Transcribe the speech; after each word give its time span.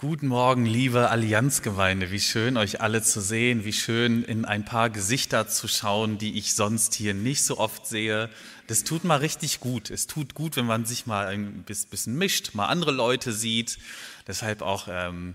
Guten 0.00 0.28
Morgen, 0.28 0.64
liebe 0.64 1.10
Allianzgemeinde. 1.10 2.12
Wie 2.12 2.20
schön, 2.20 2.56
euch 2.56 2.80
alle 2.80 3.02
zu 3.02 3.20
sehen. 3.20 3.64
Wie 3.64 3.72
schön, 3.72 4.22
in 4.22 4.44
ein 4.44 4.64
paar 4.64 4.90
Gesichter 4.90 5.48
zu 5.48 5.66
schauen, 5.66 6.18
die 6.18 6.38
ich 6.38 6.54
sonst 6.54 6.94
hier 6.94 7.14
nicht 7.14 7.42
so 7.42 7.58
oft 7.58 7.84
sehe. 7.84 8.30
Das 8.68 8.84
tut 8.84 9.02
mal 9.02 9.16
richtig 9.16 9.58
gut. 9.58 9.90
Es 9.90 10.06
tut 10.06 10.34
gut, 10.34 10.54
wenn 10.54 10.66
man 10.66 10.84
sich 10.84 11.06
mal 11.06 11.26
ein 11.26 11.64
bisschen 11.64 12.14
mischt, 12.14 12.54
mal 12.54 12.66
andere 12.66 12.92
Leute 12.92 13.32
sieht. 13.32 13.80
Deshalb 14.28 14.62
auch 14.62 14.86
ähm, 14.88 15.34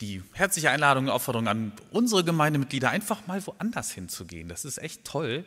die 0.00 0.22
herzliche 0.32 0.70
Einladung 0.70 1.06
und 1.06 1.10
Aufforderung 1.10 1.48
an 1.48 1.72
unsere 1.90 2.22
Gemeindemitglieder, 2.22 2.90
einfach 2.90 3.26
mal 3.26 3.44
woanders 3.48 3.90
hinzugehen. 3.90 4.48
Das 4.48 4.64
ist 4.64 4.78
echt 4.78 5.04
toll, 5.04 5.44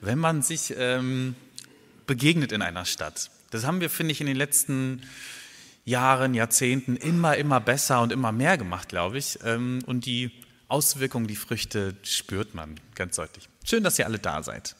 wenn 0.00 0.18
man 0.18 0.42
sich 0.42 0.74
ähm, 0.76 1.36
begegnet 2.08 2.50
in 2.50 2.62
einer 2.62 2.84
Stadt. 2.84 3.30
Das 3.50 3.64
haben 3.64 3.80
wir, 3.80 3.90
finde 3.90 4.10
ich, 4.10 4.20
in 4.20 4.26
den 4.26 4.36
letzten 4.36 5.02
Jahrzehnten 5.84 6.96
immer, 6.96 7.36
immer 7.36 7.60
besser 7.60 8.00
und 8.02 8.12
immer 8.12 8.32
mehr 8.32 8.56
gemacht, 8.56 8.88
glaube 8.88 9.18
ich. 9.18 9.38
Ähm, 9.44 9.80
und 9.86 10.06
die 10.06 10.30
Auswirkungen, 10.68 11.26
die 11.26 11.36
Früchte 11.36 11.96
spürt 12.02 12.54
man 12.54 12.78
ganz 12.94 13.16
deutlich. 13.16 13.48
Schön, 13.64 13.84
dass 13.84 13.98
ihr 13.98 14.06
alle 14.06 14.18
da 14.18 14.42
seid. 14.42 14.76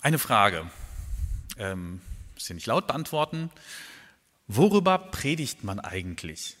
Eine 0.00 0.18
Frage, 0.18 0.70
ähm, 1.56 2.00
müsst 2.34 2.50
ihr 2.50 2.54
nicht 2.54 2.66
laut 2.66 2.86
beantworten. 2.86 3.50
Worüber 4.46 4.98
predigt 4.98 5.64
man 5.64 5.80
eigentlich? 5.80 6.56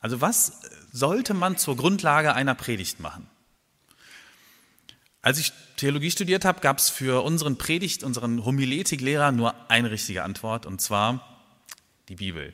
Also 0.00 0.20
was 0.20 0.60
sollte 0.92 1.32
man 1.32 1.56
zur 1.56 1.76
Grundlage 1.76 2.34
einer 2.34 2.54
Predigt 2.54 3.00
machen? 3.00 3.28
Als 5.22 5.38
ich 5.38 5.52
Theologie 5.76 6.10
studiert 6.10 6.44
habe, 6.44 6.60
gab 6.60 6.78
es 6.78 6.90
für 6.90 7.24
unseren 7.24 7.56
Predigt, 7.56 8.02
unseren 8.02 8.44
Homiletiklehrer 8.44 9.30
nur 9.30 9.54
eine 9.70 9.92
richtige 9.92 10.24
Antwort, 10.24 10.66
und 10.66 10.80
zwar 10.80 11.44
die 12.08 12.16
Bibel. 12.16 12.52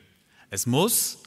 Es 0.51 0.67
muss 0.67 1.17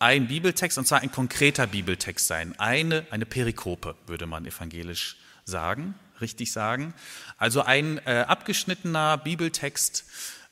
ein 0.00 0.26
Bibeltext, 0.26 0.76
und 0.76 0.86
zwar 0.86 1.00
ein 1.00 1.12
konkreter 1.12 1.68
Bibeltext 1.68 2.26
sein. 2.26 2.58
Eine, 2.58 3.06
eine 3.10 3.24
Perikope, 3.24 3.94
würde 4.06 4.26
man 4.26 4.44
evangelisch 4.46 5.16
sagen, 5.44 5.94
richtig 6.20 6.52
sagen. 6.52 6.92
Also 7.38 7.62
ein 7.62 7.98
äh, 7.98 8.24
abgeschnittener 8.26 9.16
Bibeltext, 9.18 10.04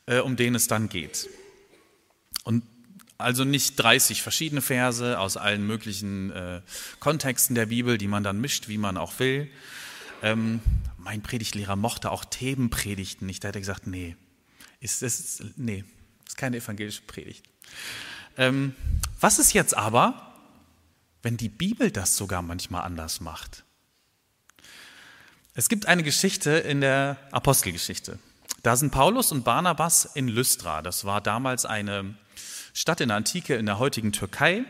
äh, 0.07 0.21
um 0.21 0.37
den 0.37 0.55
es 0.55 0.69
dann 0.69 0.89
geht. 0.89 1.29
Und 2.45 2.63
also 3.19 3.45
nicht 3.45 3.77
30 3.77 4.23
verschiedene 4.23 4.63
Verse 4.63 5.19
aus 5.19 5.37
allen 5.37 5.67
möglichen 5.67 6.31
äh, 6.31 6.61
Kontexten 7.01 7.55
der 7.55 7.67
Bibel, 7.67 7.99
die 7.99 8.09
man 8.09 8.23
dann 8.23 8.41
mischt, 8.41 8.69
wie 8.69 8.79
man 8.79 8.97
auch 8.97 9.19
will, 9.19 9.51
ähm, 10.23 10.61
mein 10.97 11.23
Predigtlehrer 11.23 11.77
mochte 11.77 12.11
auch 12.11 12.25
Themenpredigten 12.25 13.27
nicht. 13.27 13.45
Da 13.45 13.49
hat 13.49 13.57
er 13.57 13.61
gesagt, 13.61 13.87
nee, 13.87 14.17
ist, 14.81 15.03
ist, 15.03 15.43
nee, 15.57 15.85
ist 16.27 16.37
keine 16.37 16.59
evangelische 16.59 17.03
Predigt. 17.03 17.45
Ähm, 18.37 18.75
was 19.21 19.39
ist 19.39 19.53
jetzt 19.53 19.77
aber, 19.77 20.35
wenn 21.23 21.37
die 21.37 21.49
Bibel 21.49 21.91
das 21.91 22.17
sogar 22.17 22.41
manchmal 22.43 22.83
anders 22.83 23.21
macht? 23.21 23.65
Es 25.55 25.69
gibt 25.69 25.87
eine 25.87 26.03
Geschichte 26.03 26.51
in 26.51 26.81
der 26.81 27.19
Apostelgeschichte. 27.31 28.19
Da 28.63 28.77
sind 28.77 28.91
Paulus 28.91 29.33
und 29.33 29.45
Barnabas 29.45 30.05
in 30.15 30.29
Lystra. 30.29 30.83
Das 30.83 31.05
war 31.05 31.21
damals 31.21 31.67
eine 31.67 32.15
Stadt 32.73 33.01
in 33.01 33.09
der 33.09 33.19
Antike 33.19 33.57
in 33.57 33.67
der 33.67 33.79
heutigen 33.79 34.13
Türkei. 34.13 34.65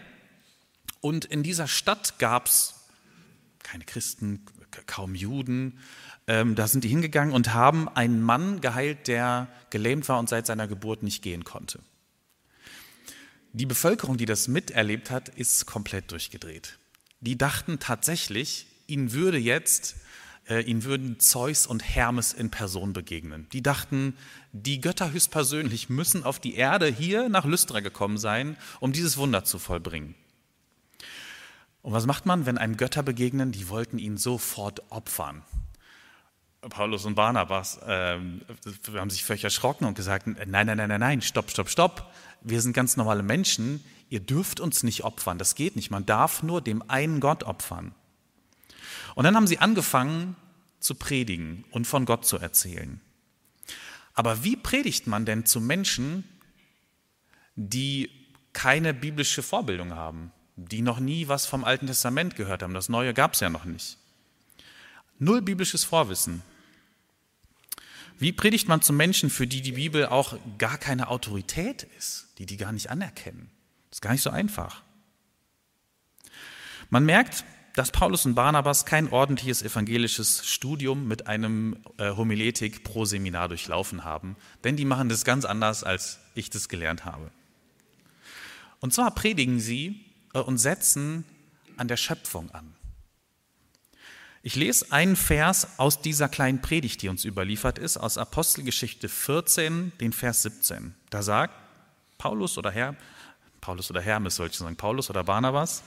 Und 1.01 1.25
in 1.25 1.43
dieser 1.43 1.69
Stadt 1.69 2.19
gab 2.19 2.47
es 2.47 2.75
keine 3.63 3.85
Christen, 3.85 4.45
kaum 4.87 5.15
Juden. 5.15 5.79
Ähm, 6.27 6.55
da 6.55 6.69
sind 6.69 6.85
die 6.85 6.89
hingegangen 6.89 7.35
und 7.35 7.53
haben 7.53 7.89
einen 7.89 8.23
Mann 8.23 8.61
geheilt, 8.61 9.09
der 9.09 9.49
gelähmt 9.71 10.09
war 10.09 10.19
und 10.19 10.29
seit 10.29 10.47
seiner 10.47 10.69
Geburt 10.69 11.03
nicht 11.03 11.23
gehen 11.23 11.45
konnte. 11.45 11.81
Die 13.53 13.67
Bevölkerung, 13.67 14.17
die 14.17 14.25
das 14.25 14.49
miterlebt 14.49 15.11
hat, 15.11 15.29
ist 15.29 15.67
komplett 15.67 16.11
durchgedreht. 16.11 16.79
Die 17.21 17.37
dachten 17.37 17.79
tatsächlich, 17.79 18.67
ihnen 18.87 19.13
würde 19.13 19.39
jetzt, 19.39 19.97
äh, 20.49 20.63
ihnen 20.63 20.85
würden 20.85 21.21
Zeus 21.21 21.67
und 21.67 21.81
Hermes 21.81 22.33
in 22.33 22.51
Person 22.51 22.93
begegnen. 22.93 23.49
Die 23.53 23.63
dachten, 23.63 24.17
die 24.53 24.81
Götter 24.81 25.13
höchstpersönlich 25.13 25.89
müssen 25.89 26.25
auf 26.25 26.41
die 26.41 26.55
Erde 26.55 26.87
hier 26.87 27.29
nach 27.29 27.45
Lystra 27.45 27.81
gekommen 27.81 28.19
sein, 28.19 28.57
um 28.81 28.93
dieses 28.93 29.17
Wunder 29.19 29.45
zu 29.45 29.59
vollbringen. 29.59 30.15
Und 31.83 31.93
was 31.93 32.07
macht 32.07 32.27
man, 32.27 32.47
wenn 32.47 32.59
einem 32.59 32.77
Götter 32.77 33.03
begegnen? 33.03 33.53
Die 33.53 33.69
wollten 33.69 33.99
ihn 33.99 34.17
sofort 34.17 34.91
opfern. 34.91 35.43
Paulus 36.61 37.05
und 37.05 37.17
Barnabas 37.17 37.79
äh, 37.79 38.21
haben 38.95 39.11
sich 39.11 39.25
völlig 39.25 39.43
erschrocken 39.43 39.85
und 39.85 39.95
gesagt, 39.95 40.29
nein, 40.29 40.67
nein, 40.67 40.77
nein, 40.77 40.89
nein, 40.89 41.01
nein, 41.01 41.21
stopp, 41.21 41.51
stopp, 41.51 41.69
stopp. 41.69 42.13
Wir 42.41 42.61
sind 42.61 42.73
ganz 42.73 42.97
normale 42.97 43.25
Menschen. 43.25 43.85
Ihr 44.09 44.21
dürft 44.21 44.61
uns 44.61 44.85
nicht 44.85 45.03
opfern. 45.03 45.39
Das 45.39 45.57
geht 45.57 45.75
nicht. 45.75 45.91
Man 45.91 46.07
darf 46.07 46.45
nur 46.45 46.61
dem 46.61 46.89
einen 46.89 47.19
Gott 47.19 47.43
opfern. 47.43 47.95
Und 49.17 49.25
dann 49.25 49.35
haben 49.35 49.49
sie 49.49 49.59
angefangen 49.59 50.37
zu 50.79 50.95
predigen 50.95 51.65
und 51.73 51.87
von 51.87 52.05
Gott 52.05 52.25
zu 52.25 52.39
erzählen. 52.39 53.01
Aber 54.15 54.45
wie 54.45 54.57
predigt 54.57 55.07
man 55.07 55.25
denn 55.25 55.47
zu 55.47 55.61
Menschen, 55.61 56.25
die 57.57 58.11
keine 58.53 58.95
biblische 58.95 59.43
Vorbildung 59.43 59.95
haben? 59.95 60.33
Die 60.57 60.83
noch 60.83 61.01
nie 61.01 61.29
was 61.29 61.47
vom 61.47 61.65
Alten 61.65 61.87
Testament 61.87 62.37
gehört 62.37 62.63
haben. 62.63 62.75
Das 62.75 62.89
Neue 62.89 63.15
gab 63.15 63.35
es 63.35 63.41
ja 63.41 63.51
noch 63.51 63.65
nicht. 63.65 63.99
Null 65.19 65.43
biblisches 65.43 65.85
Vorwissen. 65.85 66.43
Wie 68.19 68.33
predigt 68.33 68.69
man 68.69 68.83
zu 68.83 68.93
Menschen, 68.93 69.31
für 69.31 69.47
die 69.47 69.63
die 69.63 69.73
Bibel 69.73 70.07
auch 70.07 70.37
gar 70.59 70.79
keine 70.79 71.09
Autorität 71.09 71.85
ist, 71.99 72.29
die 72.39 72.47
die 72.47 72.57
gar 72.57 72.73
nicht 72.73 72.91
anerkennen? 72.91 73.51
Das 73.91 73.97
ist 73.97 74.03
gar 74.03 74.13
nicht 74.13 74.23
so 74.23 74.31
einfach. 74.31 74.83
Man 76.91 77.05
merkt, 77.05 77.45
dass 77.75 77.91
Paulus 77.91 78.27
und 78.27 78.35
Barnabas 78.35 78.85
kein 78.85 79.11
ordentliches 79.11 79.63
evangelisches 79.63 80.47
Studium 80.47 81.09
mit 81.09 81.27
einem 81.27 81.79
äh, 81.97 82.11
Homiletik 82.11 82.85
pro 82.85 83.07
Seminar 83.07 83.49
durchlaufen 83.49 84.05
haben, 84.05 84.37
denn 84.63 84.77
die 84.77 84.85
machen 84.85 85.09
das 85.09 85.25
ganz 85.25 85.45
anders, 85.45 85.83
als 85.83 86.21
ich 86.35 86.51
das 86.51 86.69
gelernt 86.69 87.05
habe. 87.05 87.31
Und 88.81 88.93
zwar 88.93 89.11
predigen 89.15 89.59
sie 89.59 90.05
äh, 90.35 90.39
und 90.39 90.59
setzen 90.59 91.25
an 91.77 91.89
der 91.89 91.97
Schöpfung 91.97 92.51
an. 92.51 92.75
Ich 94.45 94.57
lese 94.57 94.91
einen 94.91 95.15
Vers 95.15 95.79
aus 95.79 96.01
dieser 96.01 96.29
kleinen 96.29 96.61
Predigt, 96.61 97.01
die 97.03 97.09
uns 97.09 97.25
überliefert 97.25 97.79
ist, 97.79 97.97
aus 97.97 98.19
Apostelgeschichte 98.19 99.09
14, 99.09 99.93
den 100.01 100.13
Vers 100.13 100.43
17. 100.43 100.95
Da 101.11 101.23
sagt 101.23 101.55
Paulus 102.19 102.59
oder 102.59 102.73
Herr, 102.73 102.97
Paulus 103.61 103.89
oder 103.91 104.01
Hermes, 104.01 104.37
sollte 104.37 104.53
ich 104.55 104.59
sagen, 104.59 104.77
Paulus 104.77 105.11
oder 105.11 105.23
Barnabas? 105.23 105.83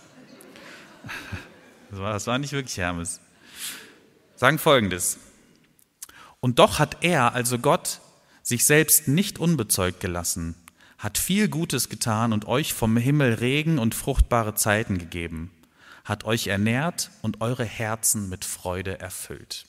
Das 1.92 2.00
war, 2.00 2.14
das 2.14 2.28
war 2.28 2.40
nicht 2.40 2.52
wirklich 2.52 2.78
Hermes. 2.78 3.22
Sagen 4.36 4.58
folgendes. 4.58 5.20
Und 6.40 6.60
doch 6.60 6.80
hat 6.80 7.04
er, 7.04 7.34
also 7.34 7.60
Gott, 7.60 8.02
sich 8.42 8.66
selbst 8.66 9.08
nicht 9.08 9.38
unbezeugt 9.38 10.00
gelassen 10.00 10.56
hat 10.98 11.18
viel 11.18 11.50
Gutes 11.50 11.90
getan 11.90 12.34
und 12.34 12.46
euch 12.46 12.74
vom 12.74 12.98
Himmel 12.98 13.36
Regen 13.36 13.80
und 13.80 13.96
fruchtbare 13.96 14.56
Zeiten 14.56 14.98
gegeben, 14.98 15.52
hat 16.04 16.24
euch 16.24 16.48
ernährt 16.48 17.12
und 17.22 17.42
eure 17.42 17.66
Herzen 17.66 18.30
mit 18.30 18.46
Freude 18.46 19.00
erfüllt. 19.00 19.66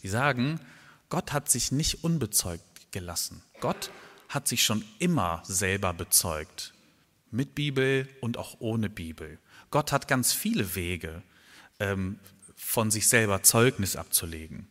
Sie 0.00 0.08
sagen, 0.08 0.60
Gott 1.08 1.32
hat 1.32 1.50
sich 1.50 1.72
nicht 1.72 2.04
unbezeugt 2.04 2.92
gelassen. 2.92 3.42
Gott 3.60 3.90
hat 4.28 4.48
sich 4.48 4.62
schon 4.62 4.84
immer 4.98 5.42
selber 5.44 5.92
bezeugt, 5.92 6.72
mit 7.30 7.54
Bibel 7.54 8.08
und 8.20 8.36
auch 8.36 8.56
ohne 8.60 8.88
Bibel. 8.88 9.38
Gott 9.70 9.92
hat 9.92 10.08
ganz 10.08 10.32
viele 10.32 10.74
Wege, 10.74 11.22
ähm, 11.80 12.18
von 12.56 12.90
sich 12.90 13.08
selber 13.08 13.42
Zeugnis 13.42 13.96
abzulegen. 13.96 14.68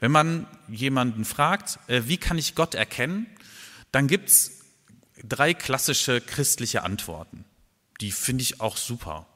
Wenn 0.00 0.12
man 0.12 0.46
jemanden 0.68 1.24
fragt, 1.24 1.78
äh, 1.88 2.02
wie 2.06 2.16
kann 2.16 2.38
ich 2.38 2.54
Gott 2.54 2.74
erkennen, 2.74 3.26
dann 3.92 4.08
gibt 4.08 4.28
es 4.28 4.62
drei 5.22 5.54
klassische 5.54 6.20
christliche 6.20 6.82
Antworten. 6.82 7.44
Die 8.00 8.10
finde 8.10 8.42
ich 8.42 8.60
auch 8.60 8.76
super. 8.76 9.26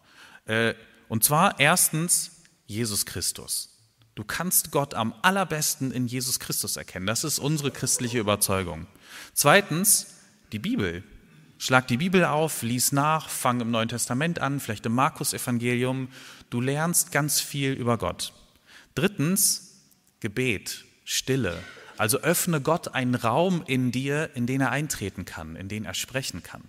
Äh, 0.46 0.74
und 1.08 1.24
zwar 1.24 1.60
erstens 1.60 2.42
Jesus 2.66 3.06
Christus. 3.06 3.76
Du 4.14 4.24
kannst 4.24 4.70
Gott 4.70 4.94
am 4.94 5.14
allerbesten 5.22 5.92
in 5.92 6.06
Jesus 6.06 6.40
Christus 6.40 6.76
erkennen. 6.76 7.06
Das 7.06 7.22
ist 7.22 7.38
unsere 7.38 7.70
christliche 7.70 8.18
Überzeugung. 8.18 8.86
Zweitens 9.34 10.14
die 10.52 10.58
Bibel. 10.58 11.04
Schlag 11.58 11.86
die 11.86 11.96
Bibel 11.96 12.24
auf, 12.24 12.62
lies 12.62 12.92
nach, 12.92 13.28
fang 13.28 13.60
im 13.60 13.70
Neuen 13.70 13.88
Testament 13.88 14.38
an, 14.40 14.60
vielleicht 14.60 14.84
im 14.86 14.94
Markus-Evangelium. 14.94 16.08
Du 16.50 16.60
lernst 16.60 17.12
ganz 17.12 17.40
viel 17.40 17.72
über 17.72 17.98
Gott. 17.98 18.32
Drittens 18.94 19.65
Gebet, 20.20 20.84
Stille. 21.04 21.62
Also 21.98 22.18
öffne 22.20 22.60
Gott 22.60 22.88
einen 22.88 23.14
Raum 23.14 23.62
in 23.66 23.90
dir, 23.90 24.30
in 24.34 24.46
den 24.46 24.60
er 24.60 24.70
eintreten 24.70 25.24
kann, 25.24 25.56
in 25.56 25.68
den 25.68 25.84
er 25.84 25.94
sprechen 25.94 26.42
kann. 26.42 26.62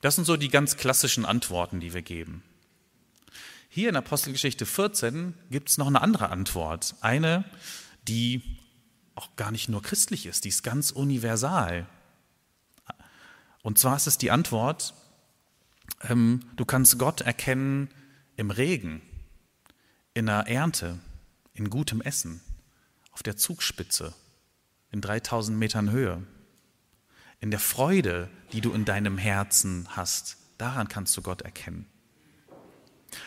Das 0.00 0.14
sind 0.14 0.24
so 0.24 0.36
die 0.36 0.48
ganz 0.48 0.76
klassischen 0.76 1.24
Antworten, 1.24 1.80
die 1.80 1.92
wir 1.92 2.02
geben. 2.02 2.42
Hier 3.68 3.88
in 3.88 3.96
Apostelgeschichte 3.96 4.64
14 4.64 5.34
gibt 5.50 5.68
es 5.68 5.78
noch 5.78 5.86
eine 5.86 6.00
andere 6.00 6.30
Antwort. 6.30 6.94
Eine, 7.00 7.44
die 8.06 8.42
auch 9.14 9.36
gar 9.36 9.50
nicht 9.50 9.68
nur 9.68 9.82
christlich 9.82 10.26
ist, 10.26 10.44
die 10.44 10.48
ist 10.48 10.62
ganz 10.62 10.90
universal. 10.90 11.86
Und 13.62 13.78
zwar 13.78 13.96
ist 13.96 14.06
es 14.06 14.16
die 14.16 14.30
Antwort, 14.30 14.94
ähm, 16.02 16.40
du 16.56 16.64
kannst 16.64 16.98
Gott 16.98 17.20
erkennen 17.20 17.88
im 18.36 18.50
Regen, 18.50 19.02
in 20.14 20.26
der 20.26 20.46
Ernte, 20.46 20.98
in 21.54 21.68
gutem 21.68 22.00
Essen, 22.00 22.40
auf 23.18 23.24
der 23.24 23.36
Zugspitze, 23.36 24.14
in 24.92 25.00
3000 25.00 25.58
Metern 25.58 25.90
Höhe, 25.90 26.22
in 27.40 27.50
der 27.50 27.58
Freude, 27.58 28.30
die 28.52 28.60
du 28.60 28.72
in 28.72 28.84
deinem 28.84 29.18
Herzen 29.18 29.88
hast. 29.96 30.36
Daran 30.56 30.86
kannst 30.86 31.16
du 31.16 31.22
Gott 31.22 31.42
erkennen. 31.42 31.86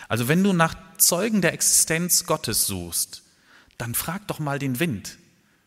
Also 0.08 0.30
wenn 0.30 0.46
du 0.46 0.54
nach 0.54 0.76
Zeugen 0.98 1.42
der 1.42 1.52
Existenz 1.52 2.26
Gottes 2.26 2.68
suchst, 2.68 3.24
dann 3.78 3.94
frag 3.94 4.26
doch 4.28 4.40
mal 4.40 4.60
den 4.60 4.80
Wind, 4.80 5.18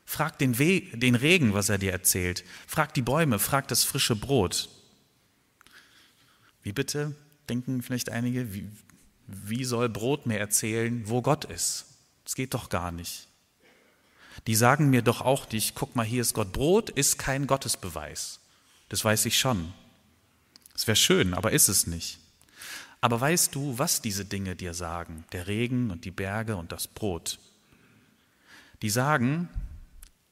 frag 0.06 0.38
den, 0.38 0.58
We 0.58 0.80
den 0.94 1.16
Regen, 1.16 1.52
was 1.52 1.68
er 1.68 1.76
dir 1.76 1.92
erzählt, 1.92 2.44
frag 2.66 2.94
die 2.94 3.02
Bäume, 3.02 3.38
frag 3.38 3.68
das 3.68 3.84
frische 3.84 4.16
Brot. 4.16 4.70
Wie 6.62 6.72
bitte, 6.72 7.14
denken 7.50 7.82
vielleicht 7.82 8.08
einige, 8.08 8.54
wie, 8.54 8.70
wie 9.26 9.64
soll 9.64 9.90
Brot 9.90 10.24
mir 10.24 10.38
erzählen, 10.38 11.06
wo 11.10 11.20
Gott 11.20 11.44
ist? 11.44 11.84
Das 12.24 12.34
geht 12.34 12.54
doch 12.54 12.70
gar 12.70 12.90
nicht. 12.90 13.28
Die 14.46 14.54
sagen 14.54 14.90
mir 14.90 15.02
doch 15.02 15.20
auch 15.20 15.50
nicht, 15.50 15.74
guck 15.74 15.96
mal, 15.96 16.04
hier 16.04 16.20
ist 16.22 16.34
Gott. 16.34 16.52
Brot 16.52 16.90
ist 16.90 17.18
kein 17.18 17.46
Gottesbeweis. 17.46 18.40
Das 18.88 19.04
weiß 19.04 19.24
ich 19.26 19.38
schon. 19.38 19.72
Es 20.74 20.86
wäre 20.86 20.96
schön, 20.96 21.34
aber 21.34 21.52
ist 21.52 21.68
es 21.68 21.86
nicht. 21.86 22.18
Aber 23.00 23.20
weißt 23.20 23.54
du, 23.54 23.78
was 23.78 24.02
diese 24.02 24.24
Dinge 24.24 24.56
dir 24.56 24.74
sagen? 24.74 25.24
Der 25.32 25.46
Regen 25.46 25.90
und 25.90 26.04
die 26.04 26.10
Berge 26.10 26.56
und 26.56 26.72
das 26.72 26.88
Brot. 26.88 27.38
Die 28.82 28.90
sagen, 28.90 29.48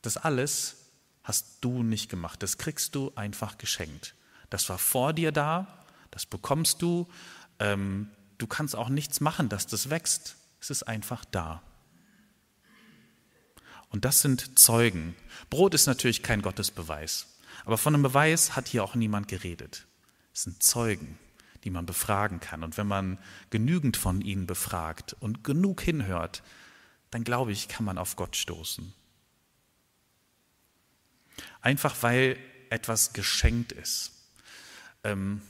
das 0.03 0.17
alles 0.17 0.77
hast 1.23 1.59
du 1.61 1.83
nicht 1.83 2.11
gemacht. 2.11 2.43
Das 2.43 2.59
kriegst 2.59 2.95
du 2.95 3.13
einfach 3.15 3.59
geschenkt. 3.59 4.15
Das 4.51 4.69
war 4.69 4.79
vor 4.79 5.13
dir 5.13 5.33
da, 5.33 5.67
das 6.11 6.27
bekommst 6.27 6.83
du. 6.83 7.09
Ähm, 7.59 8.11
du 8.39 8.47
kannst 8.47 8.77
auch 8.77 8.89
nichts 8.89 9.21
machen, 9.21 9.49
dass 9.49 9.67
das 9.67 9.89
wächst. 9.89 10.37
Es 10.61 10.71
ist 10.71 10.83
einfach 10.83 11.25
da. 11.25 11.63
Und 13.93 14.05
das 14.05 14.23
sind 14.23 14.59
Zeugen. 14.59 15.15
Brot 15.51 15.75
ist 15.75 15.87
natürlich 15.87 16.23
kein 16.23 16.43
Gottesbeweis. 16.43 17.27
Aber 17.65 17.79
von 17.79 17.95
einem 17.95 18.03
Beweis 18.03 18.57
hat 18.57 18.67
hier 18.69 18.83
auch 18.83 18.95
niemand 18.95 19.29
geredet. 19.29 19.87
Es 20.33 20.43
sind 20.43 20.63
Zeugen 20.63 21.19
die 21.65 21.71
man 21.71 21.87
befragen 21.87 22.41
kann. 22.41 22.65
Und 22.65 22.77
wenn 22.77 22.87
man 22.87 23.19
genügend 23.51 23.97
von 23.97 24.21
ihnen 24.21 24.47
befragt 24.47 25.17
und 25.21 25.45
genug 25.45 25.81
hinhört, 25.81 26.43
dann 27.11 27.25
glaube 27.25 27.53
ich, 27.53 27.69
kann 27.69 27.85
man 27.85 27.99
auf 27.99 28.17
Gott 28.17 28.37
stoßen. 28.37 28.93
Einfach 31.61 31.97
weil 32.03 32.39
etwas 32.71 33.13
geschenkt 33.13 33.73
ist, 33.73 34.13
ähm, 35.05 35.43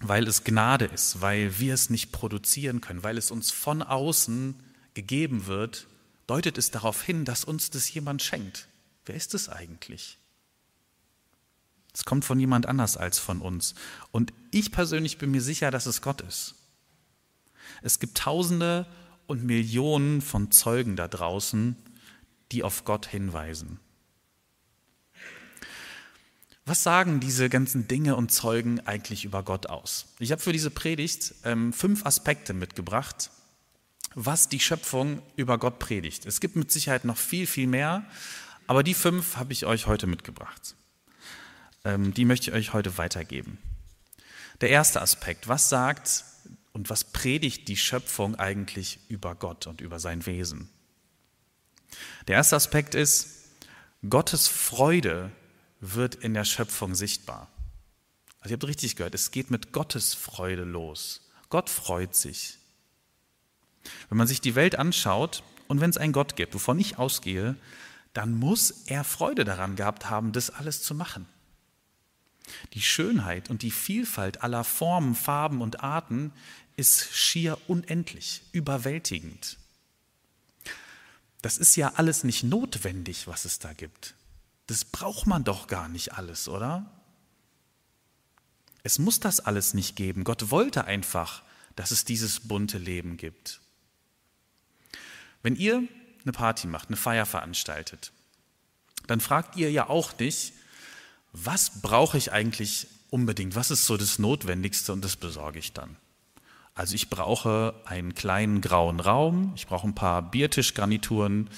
weil 0.00 0.26
es 0.26 0.44
Gnade 0.44 0.86
ist, 0.86 1.20
weil 1.20 1.58
wir 1.58 1.74
es 1.74 1.90
nicht 1.90 2.12
produzieren 2.12 2.80
können, 2.80 3.02
weil 3.02 3.18
es 3.18 3.30
uns 3.30 3.50
von 3.50 3.82
außen 3.82 4.54
gegeben 4.94 5.46
wird, 5.46 5.86
deutet 6.26 6.58
es 6.58 6.70
darauf 6.70 7.02
hin, 7.02 7.24
dass 7.24 7.44
uns 7.44 7.70
das 7.70 7.92
jemand 7.92 8.22
schenkt. 8.22 8.68
Wer 9.06 9.14
ist 9.14 9.34
es 9.34 9.48
eigentlich? 9.48 10.18
Es 11.92 12.04
kommt 12.04 12.24
von 12.24 12.40
jemand 12.40 12.66
anders 12.66 12.96
als 12.96 13.18
von 13.18 13.40
uns. 13.40 13.74
Und 14.10 14.32
ich 14.50 14.72
persönlich 14.72 15.18
bin 15.18 15.30
mir 15.30 15.42
sicher, 15.42 15.70
dass 15.70 15.86
es 15.86 16.02
Gott 16.02 16.22
ist. 16.22 16.56
Es 17.82 17.98
gibt 18.00 18.18
Tausende 18.18 18.86
und 19.26 19.44
Millionen 19.44 20.20
von 20.20 20.50
Zeugen 20.50 20.96
da 20.96 21.08
draußen, 21.08 21.76
die 22.52 22.62
auf 22.62 22.84
Gott 22.84 23.06
hinweisen. 23.06 23.78
Was 26.66 26.82
sagen 26.82 27.20
diese 27.20 27.50
ganzen 27.50 27.88
Dinge 27.88 28.16
und 28.16 28.32
Zeugen 28.32 28.80
eigentlich 28.80 29.24
über 29.24 29.42
Gott 29.42 29.66
aus? 29.66 30.06
Ich 30.18 30.32
habe 30.32 30.40
für 30.40 30.52
diese 30.52 30.70
Predigt 30.70 31.34
ähm, 31.44 31.72
fünf 31.74 32.06
Aspekte 32.06 32.54
mitgebracht, 32.54 33.30
was 34.14 34.48
die 34.48 34.60
Schöpfung 34.60 35.22
über 35.36 35.58
Gott 35.58 35.78
predigt. 35.78 36.26
Es 36.26 36.40
gibt 36.40 36.56
mit 36.56 36.70
Sicherheit 36.70 37.04
noch 37.04 37.16
viel, 37.16 37.46
viel 37.46 37.66
mehr, 37.66 38.04
aber 38.66 38.82
die 38.82 38.94
fünf 38.94 39.36
habe 39.36 39.52
ich 39.52 39.66
euch 39.66 39.86
heute 39.86 40.06
mitgebracht. 40.06 40.74
Ähm, 41.84 42.14
die 42.14 42.24
möchte 42.24 42.50
ich 42.50 42.56
euch 42.56 42.72
heute 42.72 42.96
weitergeben. 42.96 43.58
Der 44.60 44.70
erste 44.70 45.02
Aspekt, 45.02 45.48
was 45.48 45.68
sagt 45.68 46.24
und 46.72 46.90
was 46.90 47.04
predigt 47.04 47.68
die 47.68 47.76
Schöpfung 47.76 48.36
eigentlich 48.36 49.00
über 49.08 49.34
Gott 49.34 49.66
und 49.66 49.80
über 49.80 49.98
sein 49.98 50.24
Wesen? 50.26 50.70
Der 52.26 52.36
erste 52.36 52.56
Aspekt 52.56 52.94
ist, 52.94 53.28
Gottes 54.08 54.48
Freude 54.48 55.30
wird 55.80 56.14
in 56.14 56.34
der 56.34 56.44
Schöpfung 56.44 56.94
sichtbar. 56.94 57.50
Also 58.40 58.52
ihr 58.52 58.56
habt 58.56 58.66
richtig 58.66 58.96
gehört, 58.96 59.14
es 59.14 59.30
geht 59.30 59.50
mit 59.50 59.72
Gottes 59.72 60.14
Freude 60.14 60.64
los. 60.64 61.30
Gott 61.48 61.70
freut 61.70 62.14
sich. 62.14 62.58
Wenn 64.08 64.18
man 64.18 64.26
sich 64.26 64.40
die 64.40 64.54
Welt 64.54 64.76
anschaut 64.78 65.42
und 65.68 65.80
wenn 65.80 65.90
es 65.90 65.98
einen 65.98 66.12
Gott 66.12 66.36
gibt, 66.36 66.54
wovon 66.54 66.78
ich 66.78 66.98
ausgehe, 66.98 67.56
dann 68.12 68.34
muss 68.34 68.70
er 68.86 69.04
Freude 69.04 69.44
daran 69.44 69.76
gehabt 69.76 70.08
haben, 70.08 70.32
das 70.32 70.50
alles 70.50 70.82
zu 70.82 70.94
machen. 70.94 71.26
Die 72.74 72.82
Schönheit 72.82 73.50
und 73.50 73.62
die 73.62 73.70
Vielfalt 73.70 74.42
aller 74.42 74.64
Formen, 74.64 75.14
Farben 75.14 75.60
und 75.60 75.82
Arten 75.82 76.32
ist 76.76 77.14
schier 77.14 77.58
unendlich, 77.66 78.42
überwältigend. 78.52 79.58
Das 81.42 81.58
ist 81.58 81.76
ja 81.76 81.92
alles 81.96 82.24
nicht 82.24 82.42
notwendig, 82.42 83.26
was 83.26 83.44
es 83.44 83.58
da 83.58 83.72
gibt. 83.72 84.14
Das 84.66 84.84
braucht 84.84 85.26
man 85.26 85.44
doch 85.44 85.66
gar 85.66 85.88
nicht 85.88 86.14
alles, 86.14 86.48
oder? 86.48 86.90
Es 88.82 88.98
muss 88.98 89.20
das 89.20 89.40
alles 89.40 89.74
nicht 89.74 89.96
geben. 89.96 90.24
Gott 90.24 90.50
wollte 90.50 90.84
einfach, 90.84 91.42
dass 91.76 91.90
es 91.90 92.04
dieses 92.04 92.40
bunte 92.40 92.78
Leben 92.78 93.16
gibt. 93.16 93.60
Wenn 95.44 95.56
ihr 95.56 95.86
eine 96.24 96.32
Party 96.32 96.66
macht, 96.66 96.88
eine 96.88 96.96
Feier 96.96 97.26
veranstaltet, 97.26 98.12
dann 99.06 99.20
fragt 99.20 99.56
ihr 99.56 99.70
ja 99.70 99.90
auch 99.90 100.18
nicht, 100.18 100.54
was 101.32 101.82
brauche 101.82 102.16
ich 102.16 102.32
eigentlich 102.32 102.86
unbedingt? 103.10 103.54
Was 103.54 103.70
ist 103.70 103.84
so 103.84 103.98
das 103.98 104.18
Notwendigste 104.18 104.94
und 104.94 105.04
das 105.04 105.16
besorge 105.16 105.58
ich 105.58 105.74
dann? 105.74 105.96
Also 106.74 106.94
ich 106.94 107.10
brauche 107.10 107.74
einen 107.84 108.14
kleinen 108.14 108.62
grauen 108.62 109.00
Raum, 109.00 109.52
ich 109.54 109.66
brauche 109.66 109.86
ein 109.86 109.94
paar 109.94 110.22
Biertischgarnituren 110.22 111.50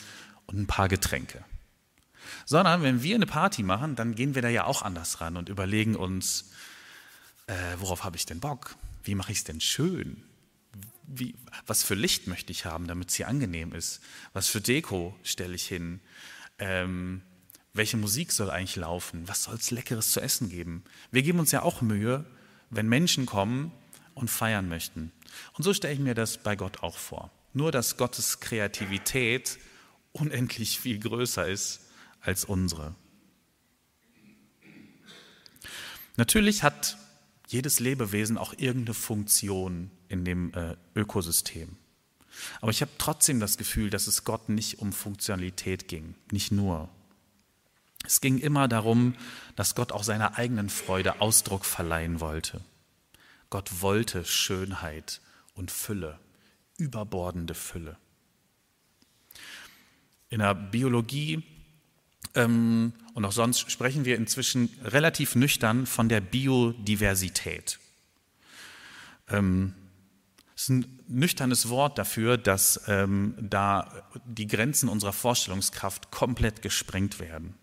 und 0.46 0.58
ein 0.58 0.66
paar 0.66 0.88
Getränke. 0.88 1.44
Sondern 2.44 2.82
wenn 2.82 3.04
wir 3.04 3.14
eine 3.14 3.26
Party 3.26 3.62
machen, 3.62 3.94
dann 3.94 4.16
gehen 4.16 4.34
wir 4.34 4.42
da 4.42 4.48
ja 4.48 4.64
auch 4.64 4.82
anders 4.82 5.20
ran 5.20 5.36
und 5.36 5.48
überlegen 5.48 5.94
uns, 5.94 6.50
äh, 7.46 7.54
worauf 7.78 8.02
habe 8.02 8.16
ich 8.16 8.26
denn 8.26 8.40
Bock? 8.40 8.74
Wie 9.04 9.14
mache 9.14 9.30
ich 9.30 9.38
es 9.38 9.44
denn 9.44 9.60
schön? 9.60 10.24
Wie, 11.06 11.34
was 11.66 11.82
für 11.82 11.94
Licht 11.94 12.26
möchte 12.26 12.52
ich 12.52 12.64
haben, 12.64 12.86
damit 12.86 13.10
es 13.10 13.14
hier 13.14 13.28
angenehm 13.28 13.72
ist? 13.72 14.00
Was 14.32 14.48
für 14.48 14.60
Deko 14.60 15.16
stelle 15.22 15.54
ich 15.54 15.66
hin? 15.66 16.00
Ähm, 16.58 17.22
welche 17.72 17.96
Musik 17.96 18.32
soll 18.32 18.50
eigentlich 18.50 18.76
laufen? 18.76 19.28
Was 19.28 19.44
soll 19.44 19.54
es 19.56 19.70
Leckeres 19.70 20.12
zu 20.12 20.20
essen 20.20 20.48
geben? 20.48 20.82
Wir 21.10 21.22
geben 21.22 21.38
uns 21.38 21.52
ja 21.52 21.62
auch 21.62 21.82
Mühe, 21.82 22.24
wenn 22.70 22.88
Menschen 22.88 23.26
kommen 23.26 23.72
und 24.14 24.30
feiern 24.30 24.68
möchten. 24.68 25.12
Und 25.52 25.64
so 25.64 25.74
stelle 25.74 25.94
ich 25.94 26.00
mir 26.00 26.14
das 26.14 26.38
bei 26.38 26.56
Gott 26.56 26.82
auch 26.82 26.96
vor. 26.96 27.30
Nur, 27.52 27.70
dass 27.72 27.96
Gottes 27.96 28.40
Kreativität 28.40 29.58
unendlich 30.12 30.80
viel 30.80 30.98
größer 30.98 31.46
ist 31.46 31.80
als 32.20 32.44
unsere. 32.44 32.94
Natürlich 36.16 36.62
hat 36.62 36.96
jedes 37.46 37.80
Lebewesen 37.80 38.38
auch 38.38 38.52
irgendeine 38.56 38.94
Funktion 38.94 39.90
in 40.08 40.24
dem 40.24 40.52
äh, 40.54 40.76
Ökosystem. 40.94 41.76
Aber 42.60 42.70
ich 42.70 42.82
habe 42.82 42.90
trotzdem 42.98 43.40
das 43.40 43.56
Gefühl, 43.56 43.90
dass 43.90 44.06
es 44.06 44.24
Gott 44.24 44.48
nicht 44.48 44.80
um 44.80 44.92
Funktionalität 44.92 45.88
ging, 45.88 46.14
nicht 46.30 46.52
nur. 46.52 46.88
Es 48.04 48.20
ging 48.20 48.38
immer 48.38 48.68
darum, 48.68 49.14
dass 49.56 49.74
Gott 49.74 49.92
auch 49.92 50.04
seiner 50.04 50.36
eigenen 50.36 50.68
Freude 50.68 51.20
Ausdruck 51.20 51.64
verleihen 51.64 52.20
wollte. 52.20 52.60
Gott 53.50 53.80
wollte 53.80 54.24
Schönheit 54.24 55.20
und 55.54 55.70
Fülle, 55.70 56.18
überbordende 56.78 57.54
Fülle. 57.54 57.96
In 60.28 60.40
der 60.40 60.54
Biologie 60.54 61.42
ähm, 62.34 62.92
und 63.14 63.24
auch 63.24 63.32
sonst 63.32 63.70
sprechen 63.70 64.04
wir 64.04 64.16
inzwischen 64.16 64.70
relativ 64.82 65.34
nüchtern 65.34 65.86
von 65.86 66.08
der 66.08 66.20
Biodiversität. 66.20 67.78
Ähm, 69.28 69.74
es 70.54 70.62
ist 70.64 70.68
ein 70.70 71.00
nüchternes 71.08 71.68
Wort 71.68 71.98
dafür, 71.98 72.38
dass 72.38 72.80
ähm, 72.88 73.34
da 73.38 74.04
die 74.24 74.46
Grenzen 74.46 74.88
unserer 74.88 75.12
Vorstellungskraft 75.12 76.10
komplett 76.10 76.62
gesprengt 76.62 77.20
werden. 77.20 77.54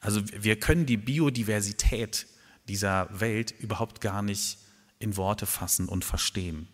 Also 0.00 0.22
wir 0.26 0.58
können 0.58 0.86
die 0.86 0.96
Biodiversität 0.96 2.26
dieser 2.68 3.08
Welt 3.18 3.52
überhaupt 3.58 4.00
gar 4.00 4.22
nicht 4.22 4.58
in 4.98 5.16
Worte 5.16 5.46
fassen 5.46 5.88
und 5.88 6.04
verstehen. 6.04 6.68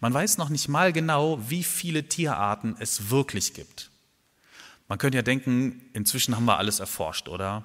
Man 0.00 0.14
weiß 0.14 0.38
noch 0.38 0.48
nicht 0.48 0.68
mal 0.68 0.92
genau, 0.92 1.38
wie 1.50 1.64
viele 1.64 2.08
Tierarten 2.08 2.76
es 2.78 3.10
wirklich 3.10 3.54
gibt. 3.54 3.90
Man 4.88 4.98
könnte 4.98 5.16
ja 5.16 5.22
denken, 5.22 5.82
inzwischen 5.92 6.34
haben 6.34 6.46
wir 6.46 6.58
alles 6.58 6.80
erforscht, 6.80 7.28
oder? 7.28 7.64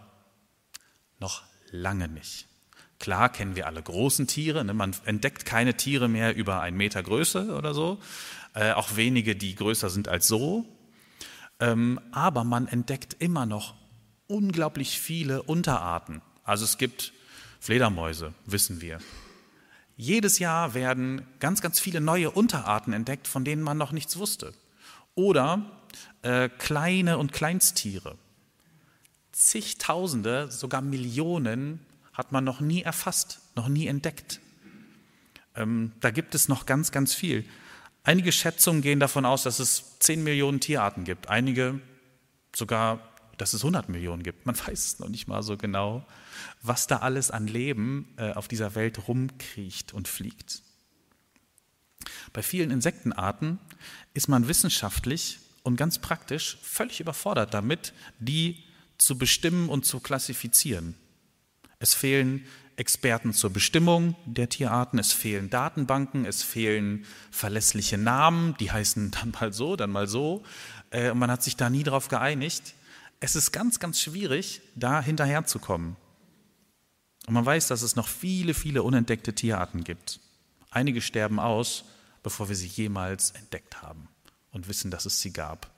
Noch 1.20 1.44
lange 1.72 2.10
nicht. 2.10 2.48
Klar 3.00 3.30
kennen 3.30 3.56
wir 3.56 3.68
alle 3.68 3.82
großen 3.82 4.28
Tiere, 4.28 4.64
ne? 4.64 4.74
man 4.74 4.96
entdeckt 5.06 5.46
keine 5.46 5.76
Tiere 5.76 6.08
mehr 6.08 6.36
über 6.36 6.62
einen 6.62 6.78
Meter 6.78 7.02
Größe 7.02 7.56
oder 7.56 7.74
so, 7.74 8.00
äh, 8.54 8.72
auch 8.72 8.96
wenige, 8.96 9.36
die 9.36 9.56
größer 9.56 9.90
sind 9.90 10.08
als 10.08 10.28
so. 10.28 10.66
Ähm, 11.60 12.00
aber 12.12 12.44
man 12.44 12.68
entdeckt 12.68 13.16
immer 13.20 13.46
noch 13.46 13.74
unglaublich 14.28 15.00
viele 15.00 15.44
Unterarten. 15.44 16.22
Also 16.44 16.66
es 16.66 16.78
gibt 16.78 17.14
Fledermäuse, 17.60 18.34
wissen 18.46 18.82
wir. 18.82 19.00
Jedes 19.96 20.40
Jahr 20.40 20.74
werden 20.74 21.26
ganz, 21.40 21.62
ganz 21.62 21.80
viele 21.80 22.02
neue 22.02 22.32
Unterarten 22.32 22.94
entdeckt, 22.94 23.28
von 23.28 23.46
denen 23.46 23.62
man 23.62 23.78
noch 23.78 23.92
nichts 23.92 24.18
wusste. 24.18 24.54
Oder 25.16 25.62
äh, 26.22 26.50
kleine 26.50 27.18
und 27.18 27.32
Kleinsttiere. 27.32 28.18
Zigtausende, 29.32 30.52
sogar 30.52 30.82
Millionen 30.82 31.80
hat 32.14 32.32
man 32.32 32.44
noch 32.44 32.60
nie 32.60 32.84
erfasst, 32.84 33.40
noch 33.56 33.68
nie 33.68 33.88
entdeckt. 33.88 34.40
Ähm, 35.56 35.92
da 36.00 36.12
gibt 36.12 36.36
es 36.36 36.48
noch 36.48 36.66
ganz, 36.66 36.92
ganz 36.92 37.14
viel. 37.14 37.46
Einige 38.04 38.32
Schätzungen 38.32 38.82
gehen 38.82 39.00
davon 39.00 39.26
aus, 39.26 39.44
dass 39.44 39.60
es 39.60 40.00
10 40.00 40.24
Millionen 40.24 40.60
Tierarten 40.60 41.04
gibt. 41.04 41.30
Einige 41.30 41.80
sogar, 42.56 43.00
dass 43.38 43.54
es 43.54 43.62
100 43.62 43.90
Millionen 43.90 44.24
gibt. 44.24 44.46
Man 44.46 44.58
weiß 44.68 45.00
noch 45.00 45.10
nicht 45.10 45.28
mal 45.28 45.42
so 45.42 45.58
genau, 45.58 46.06
was 46.62 46.88
da 46.88 46.98
alles 46.98 47.32
an 47.32 47.48
Leben 47.48 48.14
äh, 48.18 48.34
auf 48.34 48.48
dieser 48.48 48.76
Welt 48.76 49.08
rumkriecht 49.08 49.94
und 49.94 50.08
fliegt. 50.08 50.62
Bei 52.34 52.42
vielen 52.42 52.72
Insektenarten 52.72 53.60
ist 54.14 54.28
man 54.28 54.48
wissenschaftlich 54.48 55.40
und 55.64 55.78
ganz 55.78 56.00
praktisch 56.00 56.58
völlig 56.62 57.00
überfordert 57.00 57.54
damit, 57.54 57.94
die 58.20 58.64
zu 58.98 59.18
bestimmen 59.18 59.70
und 59.70 59.86
zu 59.86 60.00
klassifizieren. 60.00 60.96
Es 61.80 61.94
fehlen 61.94 62.46
Experten 62.76 63.34
zur 63.34 63.52
Bestimmung 63.52 64.16
der 64.26 64.50
Tierarten, 64.50 65.00
es 65.00 65.14
fehlen 65.14 65.50
Datenbanken, 65.50 66.26
es 66.26 66.44
fehlen 66.44 67.06
verlässliche 67.32 67.98
Namen, 67.98 68.56
die 68.60 68.72
heißen 68.72 69.12
dann 69.12 69.32
mal 69.32 69.54
so, 69.54 69.76
dann 69.76 69.92
mal 69.92 70.08
so. 70.08 70.44
Äh, 70.90 71.12
und 71.12 71.20
man 71.20 71.32
hat 71.32 71.44
sich 71.44 71.56
da 71.56 71.70
nie 71.70 71.84
darauf 71.84 72.08
geeinigt. 72.08 72.74
Es 73.20 73.36
ist 73.36 73.52
ganz, 73.52 73.80
ganz 73.80 74.02
schwierig, 74.02 74.62
da 74.76 75.02
hinterherzukommen. 75.02 75.96
Und 77.28 77.34
man 77.34 77.46
weiß, 77.46 77.68
dass 77.68 77.84
es 77.84 77.96
noch 77.96 78.08
viele, 78.08 78.54
viele 78.54 78.84
unentdeckte 78.84 79.34
Tierarten 79.34 79.84
gibt. 79.84 80.20
Einige 80.72 81.02
sterben 81.02 81.40
aus, 81.40 81.86
bevor 82.22 82.50
wir 82.50 82.56
sie 82.56 82.68
jemals 82.68 83.32
entdeckt 83.32 83.82
haben 83.82 84.10
und 84.54 84.68
wissen, 84.68 84.92
dass 84.92 85.06
es 85.06 85.20
sie 85.20 85.34
gab. 85.34 85.70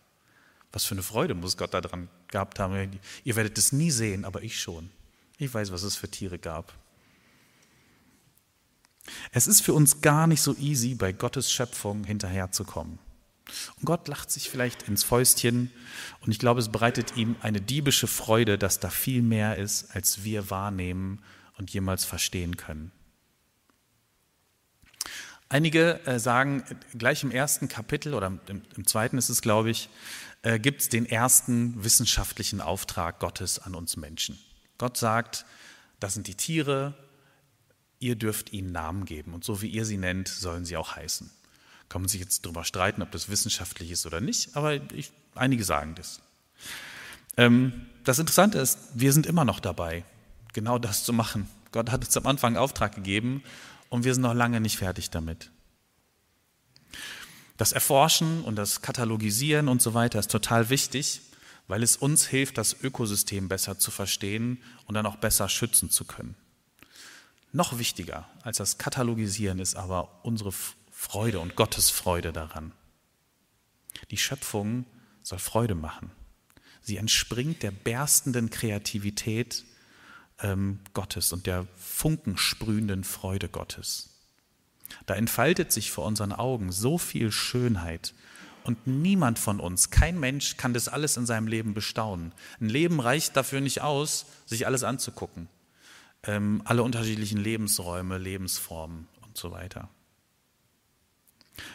Was 0.72 0.86
für 0.86 0.94
eine 0.94 1.04
Freude 1.04 1.34
muss 1.34 1.58
Gott 1.58 1.74
daran 1.74 2.10
gehabt 2.28 2.60
haben. 2.60 3.00
Ihr 3.24 3.36
werdet 3.36 3.58
es 3.58 3.72
nie 3.72 3.92
sehen, 3.92 4.26
aber 4.26 4.44
ich 4.44 4.60
schon. 4.60 4.90
Ich 5.38 5.54
weiß, 5.54 5.72
was 5.72 5.84
es 5.84 5.96
für 5.96 6.10
Tiere 6.10 6.38
gab. 6.38 6.74
Es 9.32 9.48
ist 9.48 9.62
für 9.62 9.74
uns 9.74 10.02
gar 10.02 10.28
nicht 10.28 10.42
so 10.42 10.56
easy, 10.56 10.96
bei 10.96 11.12
Gottes 11.12 11.52
Schöpfung 11.52 12.04
hinterherzukommen. 12.04 13.00
Und 13.78 13.86
Gott 13.86 14.08
lacht 14.08 14.32
sich 14.32 14.50
vielleicht 14.50 14.84
ins 14.84 15.04
Fäustchen 15.04 15.72
und 16.22 16.32
ich 16.32 16.40
glaube, 16.40 16.60
es 16.60 16.70
bereitet 16.70 17.16
ihm 17.16 17.36
eine 17.42 17.62
diebische 17.62 18.08
Freude, 18.08 18.58
dass 18.58 18.80
da 18.80 18.90
viel 18.90 19.22
mehr 19.22 19.58
ist, 19.58 19.96
als 19.96 20.24
wir 20.24 20.50
wahrnehmen 20.50 21.22
und 21.58 21.72
jemals 21.72 22.06
verstehen 22.06 22.58
können. 22.58 22.92
Einige 25.56 26.06
äh, 26.06 26.20
sagen, 26.20 26.66
gleich 26.98 27.24
im 27.24 27.32
ersten 27.32 27.70
Kapitel 27.70 28.14
oder 28.14 28.28
im, 28.28 28.62
im 28.76 28.86
zweiten 28.86 29.18
ist 29.18 29.30
es, 29.30 29.40
glaube 29.42 29.70
ich, 29.70 29.88
äh, 30.42 30.60
gibt 30.60 30.82
es 30.82 30.90
den 30.90 31.06
ersten 31.06 31.82
wissenschaftlichen 31.82 32.60
Auftrag 32.60 33.20
Gottes 33.20 33.60
an 33.60 33.74
uns 33.74 33.96
Menschen. 33.96 34.38
Gott 34.78 34.98
sagt, 34.98 35.46
das 36.02 36.14
sind 36.14 36.28
die 36.28 36.36
Tiere, 36.36 36.94
ihr 38.00 38.18
dürft 38.18 38.52
ihnen 38.52 38.74
Namen 38.74 39.06
geben 39.06 39.34
und 39.34 39.46
so 39.46 39.62
wie 39.62 39.70
ihr 39.70 39.86
sie 39.86 39.96
nennt, 39.96 40.28
sollen 40.28 40.66
sie 40.66 40.76
auch 40.76 40.98
heißen. 40.98 41.32
Kann 41.88 42.02
man 42.02 42.10
sich 42.10 42.20
jetzt 42.20 42.44
darüber 42.44 42.66
streiten, 42.66 43.02
ob 43.02 43.12
das 43.12 43.30
wissenschaftlich 43.30 43.92
ist 43.92 44.06
oder 44.06 44.20
nicht, 44.20 44.58
aber 44.58 44.74
ich, 44.92 45.14
einige 45.36 45.64
sagen 45.64 45.96
das. 45.96 46.20
Ähm, 47.38 47.86
das 48.04 48.20
Interessante 48.20 48.60
ist, 48.60 48.78
wir 48.94 49.14
sind 49.14 49.26
immer 49.26 49.46
noch 49.46 49.62
dabei, 49.62 50.04
genau 50.52 50.80
das 50.80 51.06
zu 51.06 51.14
machen. 51.14 51.48
Gott 51.72 51.92
hat 51.92 52.04
uns 52.04 52.18
am 52.18 52.28
Anfang 52.28 52.56
einen 52.56 52.58
Auftrag 52.58 52.94
gegeben 52.94 53.42
und 53.90 54.04
wir 54.04 54.14
sind 54.14 54.24
noch 54.24 54.34
lange 54.34 54.60
nicht 54.62 54.78
fertig 54.78 55.10
damit. 55.10 55.52
Das 57.58 57.72
Erforschen 57.72 58.44
und 58.44 58.56
das 58.56 58.82
Katalogisieren 58.82 59.70
und 59.70 59.82
so 59.82 59.94
weiter 59.94 60.20
ist 60.20 60.32
total 60.32 60.70
wichtig, 60.70 61.22
weil 61.68 61.84
es 61.84 61.98
uns 61.98 62.28
hilft, 62.28 62.58
das 62.58 62.76
Ökosystem 62.82 63.48
besser 63.48 63.80
zu 63.80 63.92
verstehen 63.92 64.62
und 64.86 64.96
dann 64.96 65.06
auch 65.06 65.16
besser 65.16 65.50
schützen 65.50 65.90
zu 65.90 66.06
können. 66.06 66.36
Noch 67.52 67.78
wichtiger 67.80 68.28
als 68.42 68.58
das 68.58 68.78
Katalogisieren 68.78 69.60
ist 69.60 69.76
aber 69.76 70.20
unsere 70.24 70.52
Freude 70.92 71.40
und 71.40 71.56
Gottes 71.56 71.90
Freude 71.90 72.34
daran. 72.34 72.74
Die 74.12 74.18
Schöpfung 74.18 74.86
soll 75.24 75.40
Freude 75.40 75.76
machen. 75.76 76.12
Sie 76.82 76.98
entspringt 76.98 77.64
der 77.64 77.72
berstenden 77.72 78.50
Kreativität 78.50 79.64
ähm, 80.42 80.80
Gottes 80.94 81.34
und 81.34 81.46
der 81.46 81.68
funkensprühenden 81.76 83.04
Freude 83.04 83.50
Gottes. 83.50 84.10
Da 85.06 85.16
entfaltet 85.16 85.72
sich 85.72 85.92
vor 85.92 86.06
unseren 86.06 86.32
Augen 86.34 86.72
so 86.72 86.98
viel 86.98 87.32
Schönheit 87.32 88.14
und 88.64 88.88
niemand 88.88 89.40
von 89.40 89.60
uns, 89.60 89.92
kein 89.92 90.20
Mensch 90.20 90.58
kann 90.58 90.74
das 90.74 90.88
alles 90.88 91.18
in 91.18 91.26
seinem 91.26 91.48
Leben 91.48 91.74
bestaunen. 91.74 92.34
Ein 92.60 92.70
Leben 92.70 93.00
reicht 93.00 93.36
dafür 93.36 93.62
nicht 93.62 93.82
aus, 93.82 94.26
sich 94.46 94.66
alles 94.66 94.84
anzugucken 94.84 95.48
ähm, 96.28 96.62
alle 96.66 96.84
unterschiedlichen 96.84 97.38
Lebensräume, 97.38 98.18
Lebensformen 98.18 99.08
und 99.26 99.38
so 99.38 99.52
weiter. 99.52 99.90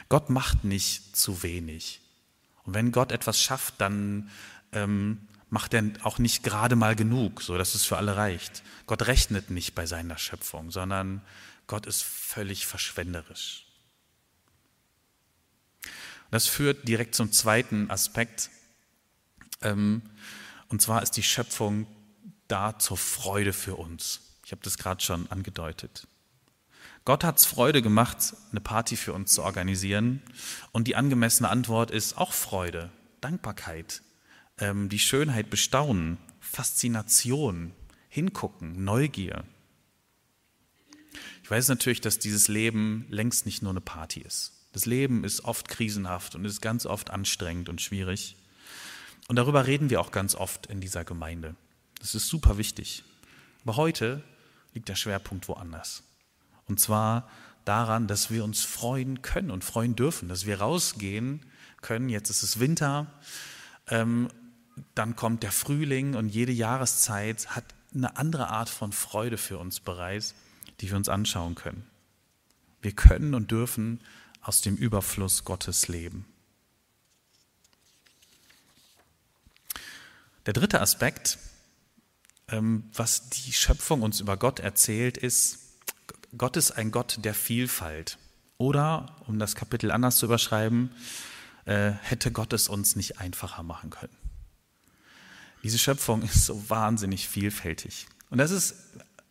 Gott 0.08 0.30
macht 0.30 0.64
nicht 0.64 1.16
zu 1.16 1.42
wenig. 1.42 2.00
Und 2.64 2.74
wenn 2.74 2.92
Gott 2.92 3.12
etwas 3.12 3.40
schafft, 3.40 3.74
dann 3.78 4.30
ähm, 4.72 5.26
macht 5.50 5.74
er 5.74 5.84
auch 6.02 6.18
nicht 6.18 6.42
gerade 6.42 6.76
mal 6.76 6.96
genug, 6.96 7.42
so 7.42 7.58
dass 7.58 7.74
es 7.74 7.84
für 7.84 7.96
alle 7.96 8.16
reicht. 8.16 8.62
Gott 8.86 9.06
rechnet 9.06 9.50
nicht 9.50 9.74
bei 9.74 9.86
seiner 9.86 10.16
Schöpfung, 10.16 10.70
sondern 10.70 11.22
Gott 11.66 11.86
ist 11.86 12.02
völlig 12.02 12.66
verschwenderisch. 12.66 13.66
Das 16.30 16.46
führt 16.46 16.86
direkt 16.86 17.14
zum 17.14 17.32
zweiten 17.32 17.90
Aspekt. 17.90 18.50
Ähm, 19.62 20.02
und 20.68 20.80
zwar 20.80 21.02
ist 21.02 21.12
die 21.12 21.22
Schöpfung 21.22 21.86
da 22.46 22.78
zur 22.78 22.96
Freude 22.96 23.52
für 23.52 23.74
uns. 23.74 24.20
Ich 24.44 24.52
habe 24.52 24.62
das 24.62 24.78
gerade 24.78 25.02
schon 25.02 25.30
angedeutet. 25.30 26.06
Gott 27.04 27.24
hat 27.24 27.38
es 27.38 27.46
Freude 27.46 27.82
gemacht, 27.82 28.34
eine 28.50 28.60
Party 28.60 28.96
für 28.96 29.12
uns 29.12 29.32
zu 29.32 29.42
organisieren. 29.42 30.22
Und 30.70 30.86
die 30.86 30.96
angemessene 30.96 31.48
Antwort 31.48 31.90
ist 31.90 32.16
auch 32.18 32.32
Freude, 32.32 32.90
Dankbarkeit, 33.20 34.02
ähm, 34.60 34.88
die 34.88 34.98
Schönheit 34.98 35.50
bestaunen, 35.50 36.18
Faszination, 36.40 37.72
hingucken, 38.08 38.84
Neugier. 38.84 39.44
Ich 41.42 41.50
weiß 41.50 41.68
natürlich, 41.68 42.00
dass 42.00 42.18
dieses 42.18 42.48
Leben 42.48 43.06
längst 43.08 43.46
nicht 43.46 43.62
nur 43.62 43.72
eine 43.72 43.80
Party 43.80 44.20
ist. 44.20 44.52
Das 44.72 44.86
Leben 44.86 45.24
ist 45.24 45.44
oft 45.44 45.68
krisenhaft 45.68 46.34
und 46.34 46.44
ist 46.44 46.60
ganz 46.60 46.86
oft 46.86 47.10
anstrengend 47.10 47.68
und 47.68 47.80
schwierig. 47.80 48.36
Und 49.26 49.36
darüber 49.36 49.66
reden 49.66 49.90
wir 49.90 50.00
auch 50.00 50.12
ganz 50.12 50.34
oft 50.34 50.66
in 50.66 50.80
dieser 50.80 51.04
Gemeinde. 51.04 51.56
Das 51.98 52.14
ist 52.14 52.28
super 52.28 52.56
wichtig. 52.56 53.04
Aber 53.64 53.76
heute 53.76 54.22
liegt 54.74 54.88
der 54.88 54.94
Schwerpunkt 54.94 55.48
woanders. 55.48 56.02
Und 56.66 56.78
zwar 56.78 57.28
daran, 57.64 58.06
dass 58.06 58.30
wir 58.30 58.44
uns 58.44 58.62
freuen 58.62 59.22
können 59.22 59.50
und 59.50 59.64
freuen 59.64 59.96
dürfen, 59.96 60.28
dass 60.28 60.46
wir 60.46 60.60
rausgehen 60.60 61.44
können. 61.82 62.08
Jetzt 62.08 62.30
ist 62.30 62.42
es 62.42 62.60
Winter, 62.60 63.12
ähm, 63.88 64.28
dann 64.94 65.16
kommt 65.16 65.42
der 65.42 65.52
Frühling 65.52 66.14
und 66.14 66.28
jede 66.28 66.52
Jahreszeit 66.52 67.48
hat 67.48 67.64
eine 67.94 68.16
andere 68.16 68.48
Art 68.48 68.68
von 68.68 68.92
Freude 68.92 69.36
für 69.36 69.58
uns 69.58 69.80
bereit, 69.80 70.34
die 70.80 70.88
wir 70.90 70.96
uns 70.96 71.08
anschauen 71.08 71.54
können. 71.54 71.86
Wir 72.82 72.92
können 72.92 73.34
und 73.34 73.50
dürfen 73.50 74.00
aus 74.40 74.60
dem 74.60 74.76
Überfluss 74.76 75.44
Gottes 75.44 75.88
leben. 75.88 76.26
Der 80.46 80.54
dritte 80.54 80.80
Aspekt 80.80 81.38
ähm, 82.50 82.84
was 82.94 83.30
die 83.30 83.52
Schöpfung 83.52 84.02
uns 84.02 84.20
über 84.20 84.36
Gott 84.36 84.58
erzählt, 84.58 85.16
ist, 85.16 85.58
Gott 86.36 86.56
ist 86.56 86.72
ein 86.72 86.90
Gott 86.90 87.18
der 87.24 87.34
Vielfalt. 87.34 88.18
Oder, 88.58 89.16
um 89.26 89.38
das 89.38 89.54
Kapitel 89.54 89.90
anders 89.90 90.16
zu 90.16 90.26
überschreiben, 90.26 90.90
äh, 91.64 91.90
hätte 91.90 92.30
Gott 92.32 92.52
es 92.52 92.68
uns 92.68 92.96
nicht 92.96 93.18
einfacher 93.18 93.62
machen 93.62 93.90
können. 93.90 94.19
Diese 95.62 95.78
Schöpfung 95.78 96.22
ist 96.22 96.46
so 96.46 96.68
wahnsinnig 96.68 97.28
vielfältig. 97.28 98.06
Und 98.30 98.38
das 98.38 98.50
ist 98.50 98.74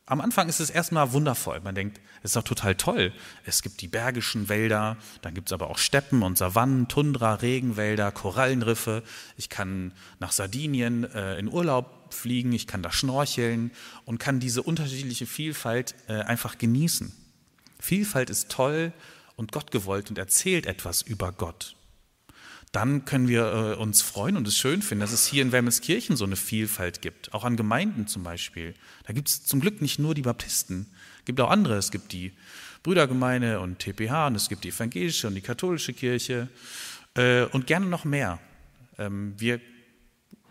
am 0.09 0.21
Anfang 0.21 0.49
ist 0.49 0.59
es 0.59 0.71
erstmal 0.71 1.11
wundervoll. 1.13 1.59
Man 1.61 1.75
denkt, 1.75 2.01
es 2.23 2.31
ist 2.31 2.35
doch 2.35 2.43
total 2.43 2.73
toll. 2.73 3.13
Es 3.45 3.61
gibt 3.61 3.79
die 3.81 3.87
bergischen 3.87 4.49
Wälder, 4.49 4.97
dann 5.21 5.35
gibt 5.35 5.49
es 5.49 5.53
aber 5.53 5.69
auch 5.69 5.77
Steppen 5.77 6.23
und 6.23 6.35
Savannen, 6.35 6.87
Tundra, 6.87 7.35
Regenwälder, 7.35 8.11
Korallenriffe. 8.11 9.03
Ich 9.37 9.49
kann 9.49 9.93
nach 10.19 10.31
Sardinien 10.31 11.03
äh, 11.03 11.37
in 11.37 11.47
Urlaub 11.47 12.11
fliegen, 12.11 12.53
ich 12.53 12.65
kann 12.65 12.81
da 12.81 12.91
schnorcheln 12.91 13.69
und 14.05 14.17
kann 14.17 14.39
diese 14.39 14.63
unterschiedliche 14.63 15.27
Vielfalt 15.27 15.93
äh, 16.07 16.13
einfach 16.21 16.57
genießen. 16.57 17.13
Vielfalt 17.79 18.31
ist 18.31 18.49
toll 18.49 18.91
und 19.35 19.51
Gott 19.51 19.69
gewollt 19.69 20.09
und 20.09 20.17
erzählt 20.17 20.65
etwas 20.65 21.03
über 21.03 21.31
Gott 21.31 21.75
dann 22.71 23.05
können 23.05 23.27
wir 23.27 23.75
äh, 23.77 23.81
uns 23.81 24.01
freuen 24.01 24.37
und 24.37 24.47
es 24.47 24.57
schön 24.57 24.81
finden, 24.81 25.01
dass 25.01 25.11
es 25.11 25.25
hier 25.25 25.41
in 25.41 25.51
Wermelskirchen 25.51 26.15
so 26.15 26.25
eine 26.25 26.35
Vielfalt 26.35 27.01
gibt, 27.01 27.33
auch 27.33 27.43
an 27.43 27.57
Gemeinden 27.57 28.05
zum 28.07 28.23
Beispiel. 28.23 28.75
Da 29.05 29.13
gibt 29.13 29.27
es 29.27 29.43
zum 29.43 29.59
Glück 29.59 29.81
nicht 29.81 29.97
nur 29.97 30.13
die 30.13 30.21
Baptisten, 30.21 30.85
es 31.19 31.25
gibt 31.25 31.41
auch 31.41 31.49
andere. 31.49 31.77
Es 31.77 31.91
gibt 31.91 32.11
die 32.11 32.33
Brüdergemeinde 32.83 33.59
und 33.59 33.79
TPH 33.79 34.27
und 34.27 34.35
es 34.35 34.49
gibt 34.49 34.63
die 34.63 34.69
evangelische 34.69 35.27
und 35.27 35.35
die 35.35 35.41
katholische 35.41 35.93
Kirche 35.93 36.47
äh, 37.15 37.43
und 37.43 37.67
gerne 37.67 37.87
noch 37.87 38.05
mehr. 38.05 38.39
Ähm, 38.97 39.33
wir 39.37 39.59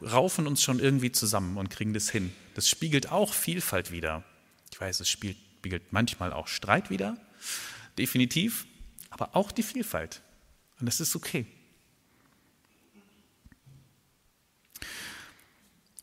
raufen 0.02 0.46
uns 0.46 0.62
schon 0.62 0.78
irgendwie 0.78 1.10
zusammen 1.10 1.56
und 1.56 1.70
kriegen 1.70 1.94
das 1.94 2.10
hin. 2.10 2.32
Das 2.54 2.68
spiegelt 2.68 3.10
auch 3.10 3.32
Vielfalt 3.32 3.90
wider. 3.90 4.24
Ich 4.72 4.80
weiß, 4.80 5.00
es 5.00 5.08
spiegelt 5.08 5.92
manchmal 5.92 6.32
auch 6.32 6.46
Streit 6.46 6.90
wider, 6.90 7.16
definitiv, 7.96 8.66
aber 9.10 9.34
auch 9.34 9.50
die 9.50 9.62
Vielfalt. 9.62 10.22
Und 10.78 10.86
das 10.86 11.00
ist 11.00 11.16
okay. 11.16 11.46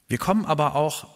Wir 0.07 0.17
kommen 0.17 0.45
aber 0.45 0.75
auch 0.75 1.07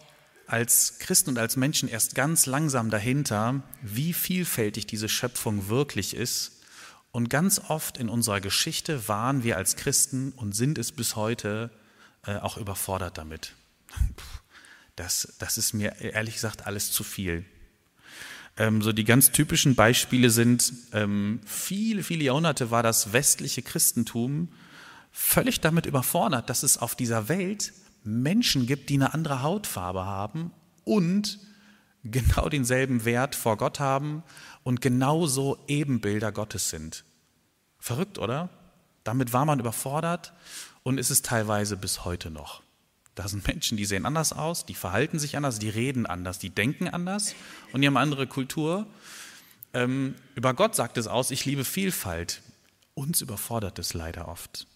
als 0.48 0.98
Christen 0.98 1.32
und 1.32 1.40
als 1.40 1.56
Menschen 1.56 1.88
erst 1.88 2.16
ganz 2.16 2.48
langsam 2.48 2.90
dahinter, 2.90 3.62
wie 3.84 4.14
vielfältig 4.14 4.88
diese 4.88 5.08
Schöpfung 5.08 5.70
wirklich 5.70 6.16
ist. 6.16 6.64
Und 7.12 7.30
ganz 7.30 7.60
oft 7.68 7.98
in 7.98 8.10
unserer 8.10 8.42
Geschichte 8.42 9.08
waren 9.08 9.44
wir 9.44 9.58
als 9.58 9.76
Christen 9.76 10.32
und 10.32 10.56
sind 10.56 10.78
es 10.78 10.92
bis 10.92 11.16
heute 11.16 11.70
äh, 12.26 12.38
auch 12.38 12.58
überfordert 12.58 13.18
damit. 13.18 13.54
Das, 14.96 15.34
das 15.40 15.58
ist 15.58 15.74
mir 15.74 15.96
ehrlich 16.02 16.36
gesagt 16.36 16.68
alles 16.68 16.92
zu 16.92 17.04
viel. 17.04 17.46
Ähm, 18.58 18.82
so 18.82 18.92
die 18.92 19.06
ganz 19.06 19.32
typischen 19.32 19.76
Beispiele 19.76 20.30
sind, 20.30 20.74
ähm, 20.92 21.40
viele, 21.46 22.04
viele 22.04 22.26
Jahrhunderte 22.26 22.70
war 22.70 22.84
das 22.84 23.14
westliche 23.14 23.62
Christentum 23.62 24.50
völlig 25.12 25.62
damit 25.62 25.86
überfordert, 25.86 26.50
dass 26.50 26.64
es 26.64 26.78
auf 26.78 26.96
dieser 26.96 27.30
Welt 27.30 27.72
Menschen 28.04 28.66
gibt, 28.66 28.90
die 28.90 28.96
eine 28.96 29.14
andere 29.14 29.42
Hautfarbe 29.42 30.06
haben 30.06 30.52
und 30.84 31.40
genau 32.04 32.50
denselben 32.50 33.06
Wert 33.06 33.36
vor 33.36 33.58
Gott 33.58 33.80
haben 33.80 34.24
und 34.64 34.82
genauso 34.82 35.58
Ebenbilder 35.68 36.32
Gottes 36.32 36.70
sind. 36.70 37.04
Verrückt, 37.78 38.18
oder? 38.18 38.50
Damit 39.04 39.34
war 39.34 39.46
man 39.46 39.60
überfordert 39.60 40.34
und 40.84 40.98
ist 40.98 41.10
es 41.10 41.22
teilweise 41.22 41.78
bis 41.78 42.06
heute 42.06 42.30
noch. 42.32 42.62
Da 43.16 43.28
sind 43.28 43.46
Menschen, 43.48 43.78
die 43.78 43.86
sehen 43.86 44.06
anders 44.06 44.32
aus, 44.32 44.66
die 44.66 44.76
verhalten 44.76 45.20
sich 45.20 45.36
anders, 45.36 45.60
die 45.60 45.70
reden 45.70 46.06
anders, 46.06 46.40
die 46.40 46.50
denken 46.50 46.88
anders 46.88 47.36
und 47.74 47.82
die 47.82 47.88
haben 47.88 47.98
andere 47.98 48.28
Kultur. 48.28 48.88
Ähm, 49.74 50.16
über 50.36 50.54
Gott 50.54 50.76
sagt 50.76 50.98
es 50.98 51.08
aus, 51.08 51.32
ich 51.32 51.46
liebe 51.46 51.66
Vielfalt. 51.66 52.42
Uns 52.94 53.22
überfordert 53.22 53.80
es 53.80 53.94
leider 53.94 54.28
oft. 54.28 54.68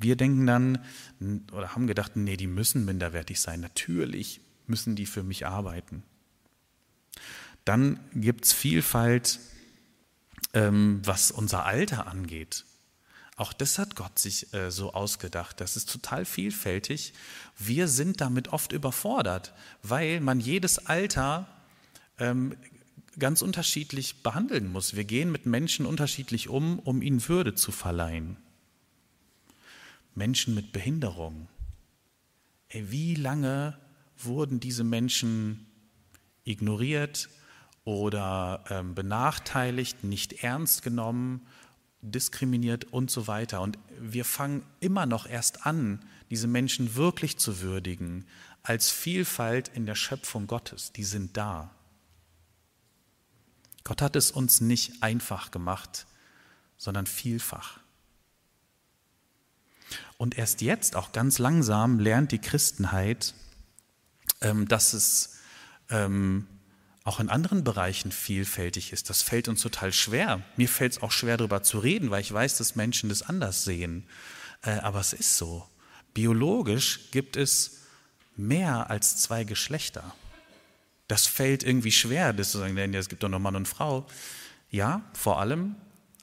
Wir 0.00 0.16
denken 0.16 0.46
dann 0.46 0.84
oder 1.52 1.74
haben 1.74 1.86
gedacht, 1.86 2.16
nee, 2.16 2.36
die 2.36 2.46
müssen 2.46 2.84
minderwertig 2.84 3.40
sein. 3.40 3.60
Natürlich 3.60 4.40
müssen 4.66 4.96
die 4.96 5.06
für 5.06 5.22
mich 5.22 5.46
arbeiten. 5.46 6.02
Dann 7.64 8.00
gibt 8.14 8.46
es 8.46 8.52
Vielfalt, 8.52 9.38
ähm, 10.54 11.00
was 11.04 11.30
unser 11.30 11.66
Alter 11.66 12.06
angeht. 12.06 12.64
Auch 13.36 13.52
das 13.52 13.78
hat 13.78 13.96
Gott 13.96 14.18
sich 14.18 14.52
äh, 14.52 14.70
so 14.70 14.92
ausgedacht. 14.92 15.60
Das 15.60 15.76
ist 15.76 15.90
total 15.90 16.24
vielfältig. 16.24 17.12
Wir 17.58 17.88
sind 17.88 18.20
damit 18.20 18.48
oft 18.48 18.72
überfordert, 18.72 19.54
weil 19.82 20.20
man 20.20 20.40
jedes 20.40 20.86
Alter 20.86 21.46
ähm, 22.18 22.54
ganz 23.18 23.42
unterschiedlich 23.42 24.22
behandeln 24.22 24.70
muss. 24.70 24.94
Wir 24.94 25.04
gehen 25.04 25.32
mit 25.32 25.46
Menschen 25.46 25.86
unterschiedlich 25.86 26.48
um, 26.48 26.78
um 26.78 27.02
ihnen 27.02 27.26
Würde 27.28 27.54
zu 27.54 27.72
verleihen. 27.72 28.36
Menschen 30.14 30.54
mit 30.54 30.72
Behinderung. 30.72 31.48
Ey, 32.68 32.90
wie 32.90 33.14
lange 33.14 33.78
wurden 34.16 34.60
diese 34.60 34.84
Menschen 34.84 35.66
ignoriert 36.44 37.28
oder 37.84 38.64
ähm, 38.68 38.94
benachteiligt, 38.94 40.04
nicht 40.04 40.44
ernst 40.44 40.82
genommen, 40.82 41.46
diskriminiert 42.02 42.84
und 42.92 43.10
so 43.10 43.26
weiter. 43.26 43.60
Und 43.60 43.78
wir 43.98 44.24
fangen 44.24 44.62
immer 44.80 45.06
noch 45.06 45.26
erst 45.26 45.66
an, 45.66 46.04
diese 46.30 46.46
Menschen 46.46 46.94
wirklich 46.94 47.38
zu 47.38 47.60
würdigen 47.60 48.26
als 48.62 48.90
Vielfalt 48.90 49.68
in 49.68 49.86
der 49.86 49.94
Schöpfung 49.94 50.46
Gottes. 50.46 50.92
Die 50.92 51.04
sind 51.04 51.36
da. 51.36 51.74
Gott 53.84 54.02
hat 54.02 54.16
es 54.16 54.30
uns 54.30 54.60
nicht 54.60 55.02
einfach 55.02 55.50
gemacht, 55.50 56.06
sondern 56.76 57.06
vielfach. 57.06 57.80
Und 60.20 60.36
erst 60.36 60.60
jetzt, 60.60 60.96
auch 60.96 61.12
ganz 61.12 61.38
langsam, 61.38 61.98
lernt 61.98 62.30
die 62.30 62.40
Christenheit, 62.40 63.32
ähm, 64.42 64.68
dass 64.68 64.92
es 64.92 65.38
ähm, 65.88 66.46
auch 67.04 67.20
in 67.20 67.30
anderen 67.30 67.64
Bereichen 67.64 68.12
vielfältig 68.12 68.92
ist. 68.92 69.08
Das 69.08 69.22
fällt 69.22 69.48
uns 69.48 69.62
total 69.62 69.94
schwer. 69.94 70.42
Mir 70.58 70.68
fällt 70.68 70.92
es 70.92 71.02
auch 71.02 71.10
schwer, 71.10 71.38
darüber 71.38 71.62
zu 71.62 71.78
reden, 71.78 72.10
weil 72.10 72.20
ich 72.20 72.30
weiß, 72.30 72.58
dass 72.58 72.76
Menschen 72.76 73.08
das 73.08 73.22
anders 73.22 73.64
sehen. 73.64 74.06
Äh, 74.60 74.72
aber 74.80 75.00
es 75.00 75.14
ist 75.14 75.38
so. 75.38 75.66
Biologisch 76.12 77.10
gibt 77.12 77.38
es 77.38 77.78
mehr 78.36 78.90
als 78.90 79.16
zwei 79.22 79.44
Geschlechter. 79.44 80.14
Das 81.08 81.26
fällt 81.26 81.62
irgendwie 81.62 81.92
schwer, 81.92 82.34
das 82.34 82.50
zu 82.50 82.58
sagen, 82.58 82.76
es 82.92 83.08
gibt 83.08 83.22
doch 83.22 83.30
noch 83.30 83.38
Mann 83.38 83.56
und 83.56 83.68
Frau. 83.68 84.06
Ja, 84.70 85.00
vor 85.14 85.40
allem 85.40 85.76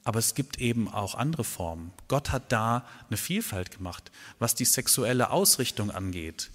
aber 0.07 0.19
es 0.19 0.35
gibt 0.35 0.61
eben 0.61 0.87
auch 0.87 1.15
andere 1.15 1.43
Formen. 1.43 1.91
Gott 2.07 2.31
hat 2.31 2.53
da 2.53 2.85
eine 3.09 3.17
Vielfalt 3.17 3.71
gemacht, 3.71 4.09
was 4.39 4.55
die 4.55 4.63
sexuelle 4.63 5.31
Ausrichtung 5.31 5.91
angeht. 5.91 6.49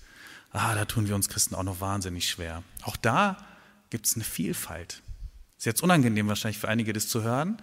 Ah, 0.53 0.75
da 0.75 0.87
tun 0.87 1.07
wir 1.07 1.15
uns 1.15 1.29
Christen 1.29 1.55
auch 1.55 1.63
noch 1.63 1.83
wahnsinnig 1.83 2.31
schwer. 2.31 2.63
Auch 2.81 2.97
da 2.97 3.37
gibt 3.91 4.07
es 4.07 4.15
eine 4.15 4.25
Vielfalt. 4.25 5.03
Ist 5.59 5.67
jetzt 5.67 5.83
unangenehm 5.83 6.29
wahrscheinlich 6.29 6.57
für 6.57 6.69
einige 6.71 6.95
das 6.95 7.09
zu 7.09 7.25
hören, 7.25 7.61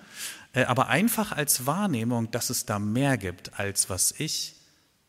äh, 0.53 0.65
aber 0.65 0.89
einfach 0.89 1.31
als 1.31 1.65
Wahrnehmung, 1.65 2.29
dass 2.29 2.51
es 2.51 2.67
da 2.67 2.77
mehr 2.77 3.17
gibt, 3.17 3.59
als 3.59 3.89
was 3.89 4.13
ich 4.19 4.57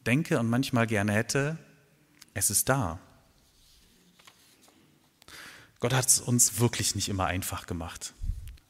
denke 0.07 0.41
und 0.41 0.49
manchmal 0.49 0.87
gerne 0.87 1.13
hätte, 1.13 1.59
es 2.33 2.49
ist 2.49 2.71
da. 2.71 2.99
Gott 5.79 5.93
hat 5.93 6.07
es 6.07 6.21
uns 6.21 6.59
wirklich 6.59 6.95
nicht 6.95 7.11
immer 7.11 7.27
einfach 7.27 7.67
gemacht, 7.67 8.15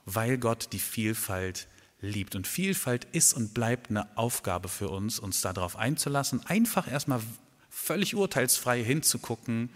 weil 0.06 0.38
Gott 0.38 0.72
die 0.72 0.80
Vielfalt 0.80 1.68
liebt. 2.00 2.34
Und 2.34 2.46
Vielfalt 2.46 3.06
ist 3.12 3.32
und 3.34 3.54
bleibt 3.54 3.90
eine 3.90 4.16
Aufgabe 4.16 4.68
für 4.68 4.88
uns, 4.88 5.18
uns 5.18 5.40
darauf 5.40 5.76
einzulassen, 5.76 6.44
einfach 6.46 6.90
erstmal 6.90 7.20
völlig 7.68 8.14
urteilsfrei 8.14 8.82
hinzugucken, 8.82 9.70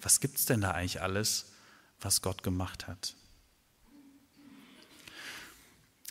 was 0.00 0.20
gibt 0.20 0.38
es 0.38 0.46
denn 0.46 0.60
da 0.60 0.72
eigentlich 0.72 1.02
alles, 1.02 1.46
was 2.00 2.22
Gott 2.22 2.42
gemacht 2.42 2.86
hat. 2.86 3.14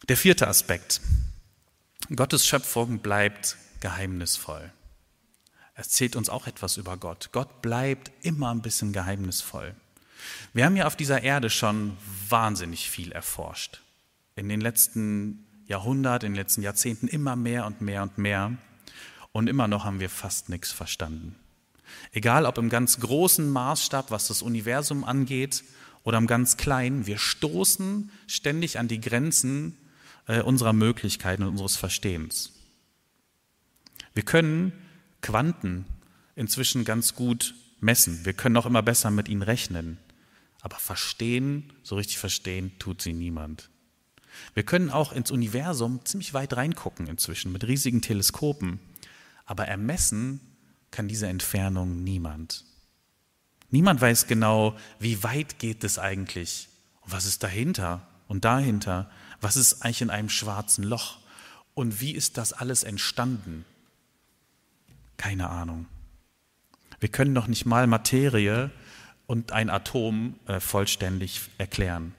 Der 0.08 0.18
vierte 0.18 0.48
Aspekt. 0.48 1.02
Gottes 2.16 2.48
Schöpfung 2.48 3.00
bleibt 3.00 3.58
geheimnisvoll. 3.80 4.72
Erzählt 5.76 6.16
uns 6.16 6.30
auch 6.30 6.48
etwas 6.48 6.78
über 6.78 6.98
Gott. 6.98 7.30
Gott 7.32 7.62
bleibt 7.62 8.12
immer 8.22 8.54
ein 8.54 8.62
bisschen 8.62 8.92
geheimnisvoll. 8.92 9.76
Wir 10.54 10.66
haben 10.66 10.76
ja 10.76 10.88
auf 10.88 10.96
dieser 10.96 11.22
Erde 11.24 11.50
schon 11.50 11.98
wahnsinnig 12.28 12.90
viel 12.90 13.12
erforscht. 13.12 13.82
In 14.36 14.50
den 14.50 14.62
letzten 14.62 15.46
Jahrhundert, 15.70 16.24
in 16.24 16.34
den 16.34 16.36
letzten 16.36 16.62
Jahrzehnten 16.62 17.08
immer 17.08 17.36
mehr 17.36 17.66
und 17.66 17.80
mehr 17.80 18.04
und 18.04 18.18
mehr. 18.18 18.58
Und 19.32 19.48
immer 19.48 19.68
noch 19.68 19.86
haben 19.86 20.00
wir 20.00 20.10
fast 20.10 20.50
nichts 20.50 20.72
verstanden. 20.72 21.36
Egal 22.12 22.46
ob 22.46 22.58
im 22.58 22.70
ganz 22.70 23.00
großen 23.00 23.50
Maßstab, 23.50 24.12
was 24.12 24.28
das 24.28 24.42
Universum 24.42 25.04
angeht, 25.04 25.64
oder 26.04 26.18
im 26.18 26.28
ganz 26.28 26.58
kleinen, 26.58 27.06
wir 27.06 27.18
stoßen 27.18 28.10
ständig 28.26 28.80
an 28.80 28.88
die 28.88 29.02
Grenzen 29.02 29.78
äh, 30.28 30.42
unserer 30.42 30.74
Möglichkeiten 30.74 31.44
und 31.44 31.50
unseres 31.50 31.76
Verstehens. 31.76 32.54
Wir 34.14 34.24
können 34.24 34.74
Quanten 35.22 35.86
inzwischen 36.36 36.86
ganz 36.86 37.16
gut 37.16 37.54
messen. 37.80 38.26
Wir 38.26 38.34
können 38.34 38.58
auch 38.58 38.66
immer 38.66 38.82
besser 38.82 39.12
mit 39.12 39.28
ihnen 39.28 39.42
rechnen. 39.42 39.98
Aber 40.62 40.78
verstehen, 40.78 41.72
so 41.84 41.96
richtig 41.96 42.18
verstehen, 42.18 42.72
tut 42.80 43.02
sie 43.02 43.14
niemand. 43.14 43.70
Wir 44.54 44.64
können 44.64 44.90
auch 44.90 45.12
ins 45.12 45.32
Universum 45.32 46.04
ziemlich 46.06 46.34
weit 46.34 46.56
reingucken 46.56 47.08
inzwischen 47.08 47.52
mit 47.52 47.66
riesigen 47.66 48.02
Teleskopen, 48.02 48.80
aber 49.46 49.68
ermessen 49.68 50.40
kann 50.92 51.08
diese 51.08 51.28
Entfernung 51.28 52.04
niemand. 52.04 52.66
Niemand 53.72 54.02
weiß 54.02 54.28
genau, 54.28 54.76
wie 55.00 55.24
weit 55.24 55.60
geht 55.60 55.84
es 55.84 56.00
eigentlich 56.00 56.70
und 57.02 57.12
was 57.12 57.26
ist 57.26 57.44
dahinter 57.44 58.08
und 58.28 58.46
dahinter, 58.46 59.10
was 59.42 59.58
ist 59.58 59.84
eigentlich 59.84 60.02
in 60.02 60.10
einem 60.10 60.30
schwarzen 60.30 60.84
Loch 60.84 61.20
und 61.74 62.02
wie 62.02 62.12
ist 62.12 62.38
das 62.38 62.54
alles 62.54 62.84
entstanden. 62.84 63.66
Keine 65.18 65.50
Ahnung. 65.50 65.86
Wir 67.00 67.10
können 67.10 67.34
noch 67.34 67.48
nicht 67.48 67.66
mal 67.66 67.88
Materie 67.88 68.72
und 69.28 69.52
ein 69.52 69.70
Atom 69.70 70.36
äh, 70.48 70.60
vollständig 70.60 71.42
erklären. 71.58 72.14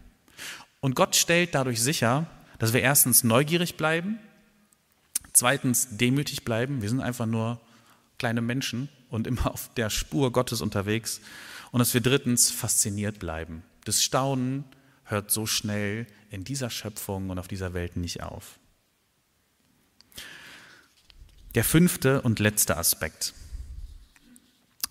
Und 0.81 0.95
Gott 0.95 1.17
stellt 1.17 1.55
dadurch 1.55 1.83
sicher, 1.83 2.27
dass 2.59 2.73
wir 2.73 2.81
erstens 2.81 3.25
neugierig 3.25 3.77
bleiben, 3.77 4.19
zweitens 5.33 5.89
demütig 5.91 6.45
bleiben. 6.45 6.83
Wir 6.83 6.89
sind 6.89 7.01
einfach 7.01 7.27
nur 7.27 7.61
kleine 8.19 8.41
Menschen 8.41 8.89
und 9.09 9.27
immer 9.27 9.51
auf 9.51 9.73
der 9.75 9.91
Spur 9.91 10.33
Gottes 10.33 10.61
unterwegs. 10.61 11.21
Und 11.73 11.79
dass 11.79 11.95
wir 11.95 12.01
drittens 12.01 12.51
fasziniert 12.51 13.19
bleiben. 13.19 13.63
Das 13.85 14.03
Staunen 14.03 14.65
hört 15.05 15.31
so 15.31 15.47
schnell 15.47 16.07
in 16.31 16.45
dieser 16.45 16.71
Schöpfung 16.71 17.31
und 17.31 17.39
auf 17.39 17.49
dieser 17.49 17.75
Welt 17.75 17.97
nicht 17.97 18.23
auf. 18.23 18.59
Der 21.55 21.65
fünfte 21.65 22.23
und 22.23 22.39
letzte 22.39 22.77
Aspekt, 22.77 23.35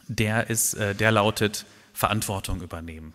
der, 0.08 0.50
ist, 0.50 0.74
äh, 0.74 0.94
der 0.96 1.12
lautet 1.12 1.66
Verantwortung 1.94 2.62
übernehmen. 2.62 3.14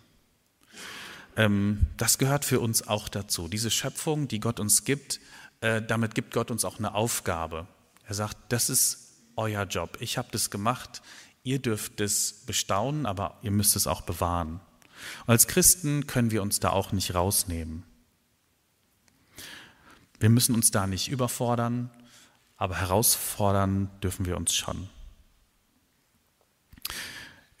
Ähm, 1.35 1.87
das 1.97 2.17
gehört 2.17 2.45
für 2.45 2.59
uns 2.59 2.87
auch 2.87 3.09
dazu. 3.09 3.47
Diese 3.47 3.71
Schöpfung, 3.71 4.27
die 4.27 4.39
Gott 4.39 4.59
uns 4.59 4.83
gibt, 4.83 5.19
äh, 5.61 5.81
damit 5.81 6.15
gibt 6.15 6.33
Gott 6.33 6.51
uns 6.51 6.65
auch 6.65 6.79
eine 6.79 6.95
Aufgabe. 6.95 7.67
Er 8.07 8.15
sagt, 8.15 8.37
das 8.49 8.69
ist 8.69 9.13
euer 9.35 9.63
Job. 9.63 9.97
Ich 9.99 10.17
habe 10.17 10.29
das 10.31 10.49
gemacht. 10.49 11.01
Ihr 11.43 11.59
dürft 11.59 12.01
es 12.01 12.45
bestaunen, 12.45 13.05
aber 13.05 13.37
ihr 13.41 13.51
müsst 13.51 13.75
es 13.75 13.87
auch 13.87 14.01
bewahren. 14.01 14.61
Und 15.25 15.31
als 15.31 15.47
Christen 15.47 16.07
können 16.07 16.31
wir 16.31 16.41
uns 16.41 16.59
da 16.59 16.69
auch 16.69 16.91
nicht 16.91 17.13
rausnehmen. 17.13 17.83
Wir 20.19 20.29
müssen 20.29 20.55
uns 20.55 20.71
da 20.71 20.87
nicht 20.87 21.09
überfordern, 21.09 21.91
aber 22.57 22.77
herausfordern 22.77 23.89
dürfen 24.01 24.25
wir 24.25 24.37
uns 24.37 24.55
schon. 24.55 24.89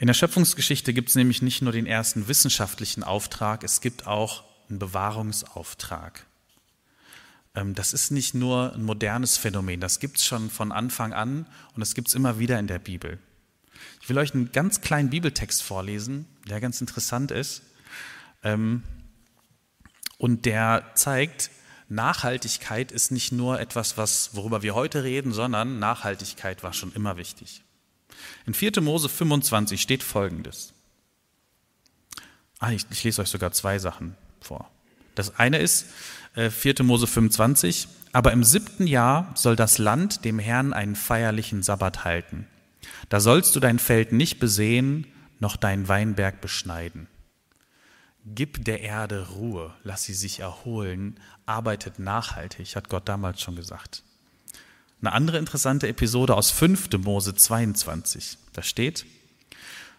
In 0.05 0.07
der 0.07 0.13
Schöpfungsgeschichte 0.13 0.93
gibt 0.93 1.09
es 1.09 1.15
nämlich 1.15 1.41
nicht 1.41 1.63
nur 1.63 1.71
den 1.71 1.87
ersten 1.87 2.27
wissenschaftlichen 2.27 3.03
Auftrag, 3.03 3.63
es 3.63 3.81
gibt 3.81 4.05
auch 4.05 4.43
einen 4.69 4.77
Bewahrungsauftrag. 4.77 6.27
Ähm, 7.55 7.73
das 7.73 7.91
ist 7.91 8.11
nicht 8.11 8.35
nur 8.35 8.73
ein 8.75 8.83
modernes 8.83 9.35
Phänomen, 9.37 9.79
das 9.79 9.99
gibt 9.99 10.17
es 10.17 10.25
schon 10.27 10.51
von 10.51 10.71
Anfang 10.71 11.11
an 11.13 11.47
und 11.73 11.79
das 11.79 11.95
gibt 11.95 12.09
es 12.09 12.13
immer 12.13 12.37
wieder 12.37 12.59
in 12.59 12.67
der 12.67 12.77
Bibel. 12.77 13.17
Ich 13.99 14.07
will 14.07 14.19
euch 14.19 14.35
einen 14.35 14.51
ganz 14.51 14.81
kleinen 14.81 15.09
Bibeltext 15.09 15.63
vorlesen, 15.63 16.27
der 16.47 16.61
ganz 16.61 16.79
interessant 16.81 17.31
ist 17.31 17.63
ähm, 18.43 18.83
und 20.19 20.45
der 20.45 20.85
zeigt, 20.93 21.49
Nachhaltigkeit 21.89 22.91
ist 22.91 23.09
nicht 23.09 23.31
nur 23.31 23.59
etwas, 23.59 23.97
was, 23.97 24.35
worüber 24.35 24.61
wir 24.61 24.75
heute 24.75 25.03
reden, 25.03 25.31
sondern 25.31 25.79
Nachhaltigkeit 25.79 26.61
war 26.61 26.73
schon 26.73 26.93
immer 26.93 27.17
wichtig. 27.17 27.63
In 28.45 28.53
4. 28.53 28.81
Mose 28.81 29.09
25 29.09 29.81
steht 29.81 30.03
folgendes. 30.03 30.73
Ah, 32.59 32.71
ich, 32.71 32.85
ich 32.89 33.03
lese 33.03 33.21
euch 33.21 33.29
sogar 33.29 33.51
zwei 33.51 33.79
Sachen 33.79 34.15
vor. 34.39 34.69
Das 35.15 35.39
eine 35.39 35.57
ist 35.59 35.87
äh, 36.35 36.49
4. 36.49 36.83
Mose 36.83 37.07
25, 37.07 37.87
aber 38.11 38.31
im 38.31 38.43
siebten 38.43 38.87
Jahr 38.87 39.31
soll 39.35 39.55
das 39.55 39.77
Land 39.77 40.25
dem 40.25 40.39
Herrn 40.39 40.73
einen 40.73 40.95
feierlichen 40.95 41.63
Sabbat 41.63 42.05
halten. 42.05 42.47
Da 43.09 43.19
sollst 43.19 43.55
du 43.55 43.59
dein 43.59 43.79
Feld 43.79 44.11
nicht 44.11 44.39
besehen, 44.39 45.07
noch 45.39 45.57
deinen 45.57 45.87
Weinberg 45.87 46.41
beschneiden. 46.41 47.07
Gib 48.25 48.65
der 48.65 48.81
Erde 48.81 49.29
Ruhe, 49.29 49.73
lass 49.83 50.03
sie 50.03 50.13
sich 50.13 50.39
erholen, 50.39 51.19
arbeitet 51.45 51.99
nachhaltig, 51.99 52.75
hat 52.75 52.89
Gott 52.89 53.07
damals 53.07 53.41
schon 53.41 53.55
gesagt. 53.55 54.03
Eine 55.05 55.13
andere 55.13 55.37
interessante 55.37 55.87
Episode 55.87 56.35
aus 56.35 56.49
5. 56.49 56.89
Mose 57.03 57.35
22. 57.35 58.39
Da 58.53 58.63
steht, 58.63 59.05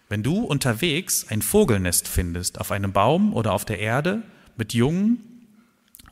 wenn 0.09 0.21
du 0.21 0.43
unterwegs 0.43 1.25
ein 1.29 1.41
Vogelnest 1.41 2.09
findest, 2.09 2.59
auf 2.59 2.73
einem 2.73 2.91
Baum 2.91 3.33
oder 3.33 3.53
auf 3.53 3.63
der 3.63 3.79
Erde, 3.79 4.21
mit 4.57 4.73
Jungen, 4.73 5.23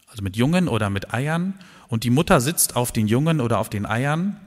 also 0.07 0.23
mit 0.23 0.37
Jungen 0.37 0.69
oder 0.69 0.89
mit 0.89 1.13
Eiern, 1.13 1.55
und 1.89 2.05
die 2.05 2.09
Mutter 2.09 2.39
sitzt 2.39 2.77
auf 2.77 2.93
den 2.93 3.09
Jungen 3.09 3.41
oder 3.41 3.59
auf 3.59 3.69
den 3.69 3.85
Eiern, 3.85 4.39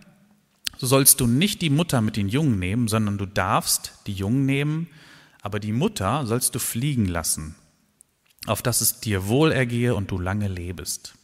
so 0.78 0.87
sollst 0.87 1.20
du 1.20 1.26
nicht 1.26 1.61
die 1.61 1.68
Mutter 1.68 2.00
mit 2.00 2.16
den 2.16 2.30
Jungen 2.30 2.58
nehmen, 2.58 2.88
sondern 2.88 3.18
du 3.18 3.26
darfst 3.26 3.92
die 4.06 4.14
Jungen 4.14 4.46
nehmen, 4.46 4.88
aber 5.42 5.61
die 5.61 5.72
Mutter 5.72 6.24
sollst 6.24 6.54
du 6.54 6.58
fliegen 6.58 7.04
lassen, 7.04 7.54
auf 8.46 8.62
dass 8.62 8.80
es 8.80 9.00
dir 9.00 9.28
wohl 9.28 9.52
ergehe 9.52 9.94
und 9.94 10.11
du 10.11 10.18
lange 10.18 10.48
lebest. 10.48 11.17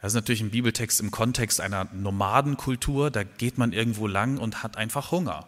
Das 0.00 0.12
ist 0.12 0.14
natürlich 0.14 0.40
ein 0.40 0.50
Bibeltext 0.50 1.00
im 1.00 1.10
Kontext 1.10 1.60
einer 1.60 1.84
Nomadenkultur, 1.92 3.10
da 3.10 3.22
geht 3.22 3.58
man 3.58 3.72
irgendwo 3.72 4.06
lang 4.06 4.38
und 4.38 4.62
hat 4.62 4.76
einfach 4.76 5.10
Hunger. 5.10 5.46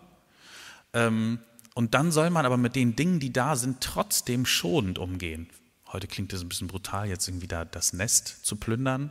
Ähm, 0.92 1.38
und 1.74 1.94
dann 1.94 2.12
soll 2.12 2.28
man 2.28 2.44
aber 2.44 2.58
mit 2.58 2.76
den 2.76 2.94
Dingen, 2.94 3.18
die 3.18 3.32
da 3.32 3.56
sind, 3.56 3.80
trotzdem 3.80 4.44
schonend 4.44 4.98
umgehen. 4.98 5.48
Heute 5.90 6.06
klingt 6.06 6.32
das 6.32 6.42
ein 6.42 6.48
bisschen 6.48 6.68
brutal, 6.68 7.08
jetzt 7.08 7.28
irgendwie 7.28 7.48
da 7.48 7.64
das 7.64 7.92
Nest 7.92 8.44
zu 8.44 8.56
plündern. 8.56 9.10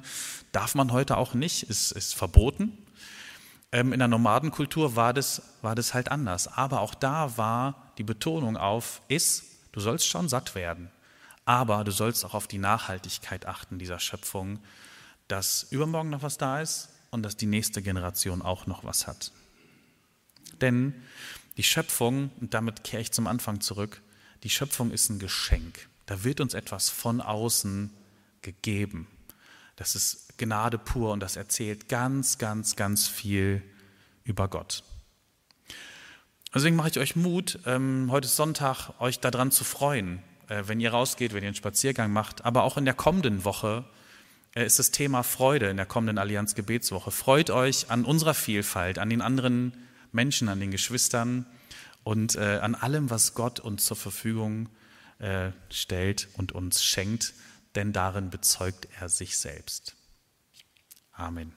Darf 0.51 0.75
man 0.75 0.91
heute 0.91 1.17
auch 1.17 1.34
nicht, 1.34 1.63
ist, 1.63 1.91
ist 1.91 2.13
verboten. 2.13 2.77
Ähm, 3.71 3.93
in 3.93 3.99
der 3.99 4.08
Nomadenkultur 4.08 4.95
war 4.95 5.13
das, 5.13 5.41
war 5.62 5.73
das 5.73 5.93
halt 5.93 6.12
anders. 6.12 6.47
Aber 6.47 6.82
auch 6.82 6.93
da 6.93 7.38
war 7.38 7.93
die 7.97 8.04
Betonung 8.04 8.58
auf, 8.58 9.01
ist, 9.08 9.43
du 9.71 9.80
sollst 9.80 10.08
schon 10.08 10.30
satt 10.30 10.54
werden, 10.54 10.91
aber 11.45 11.84
du 11.84 11.91
sollst 11.91 12.25
auch 12.25 12.34
auf 12.34 12.47
die 12.47 12.58
Nachhaltigkeit 12.60 13.47
achten 13.47 13.80
dieser 13.80 13.99
Schöpfung, 13.99 14.60
dass 15.32 15.63
übermorgen 15.70 16.10
noch 16.10 16.24
was 16.24 16.38
da 16.38 16.60
ist 16.60 16.89
und 17.10 17.24
dass 17.24 17.38
die 17.38 17.46
nächste 17.46 17.82
Generation 17.82 18.41
auch 18.41 18.67
noch 18.67 18.84
was 18.84 19.08
hat. 19.08 19.32
Denn 20.60 20.94
die 21.58 21.63
Schöpfung, 21.63 22.32
und 22.41 22.54
damit 22.54 22.84
kehre 22.84 23.02
ich 23.02 23.12
zum 23.12 23.28
Anfang 23.28 23.62
zurück, 23.62 24.02
die 24.44 24.50
Schöpfung 24.50 24.91
ist 24.91 25.10
ein 25.10 25.20
Geschenk. 25.20 25.88
Da 26.06 26.24
wird 26.24 26.41
uns 26.41 26.54
etwas 26.54 26.89
von 26.89 27.22
außen 27.22 27.91
gegeben. 28.41 29.08
Das 29.78 29.96
ist 29.96 30.38
Gnade 30.38 30.78
pur 30.78 31.13
und 31.13 31.22
das 31.22 31.38
erzählt 31.38 31.88
ganz, 31.88 32.38
ganz, 32.38 32.76
ganz 32.76 33.08
viel 33.08 33.62
über 34.24 34.48
Gott. 34.50 34.84
Deswegen 36.54 36.76
mache 36.76 36.89
ich 36.89 37.00
euch 37.00 37.15
Mut, 37.15 37.60
ähm, 37.65 38.10
heute 38.12 38.26
ist 38.26 38.36
Sonntag, 38.36 38.89
euch 39.00 39.22
daran 39.22 39.52
zu 39.52 39.63
freuen, 39.63 40.22
äh, 40.50 40.63
wenn 40.65 40.82
ihr 40.82 40.91
rausgeht, 40.91 41.34
wenn 41.34 41.44
ihr 41.44 41.48
einen 41.48 41.56
Spaziergang 41.56 42.12
macht, 42.12 42.44
aber 42.44 42.63
auch 42.63 42.76
in 42.76 42.84
der 42.84 42.94
kommenden 42.94 43.46
Woche 43.46 43.86
ist 44.54 44.80
das 44.80 44.92
Thema 44.92 45.24
Freude 45.24 45.70
in 45.70 45.78
der 45.78 45.86
kommenden 45.86 46.18
Allianz 46.18 46.56
Gebetswoche. 46.56 47.12
Freut 47.12 47.50
euch 47.50 47.90
an 47.90 48.06
unserer 48.06 48.34
Vielfalt, 48.34 49.00
an 49.00 49.10
den 49.10 49.22
anderen 49.22 49.74
Menschen, 50.12 50.50
an 50.50 50.60
den 50.60 50.72
Geschwistern 50.72 51.46
und 52.04 52.36
äh, 52.36 52.60
an 52.62 52.76
allem, 52.76 53.10
was 53.10 53.34
Gott 53.34 53.60
uns 53.60 53.86
zur 53.86 53.98
Verfügung 53.98 54.70
äh, 55.20 55.52
stellt 55.70 56.28
und 56.34 56.52
uns 56.52 56.84
schenkt 56.84 57.34
denn 57.76 57.94
darin 57.94 58.30
bezeugt 58.30 58.88
er 59.00 59.10
sich 59.10 59.38
selbst. 59.38 59.96
Amen. 61.14 61.54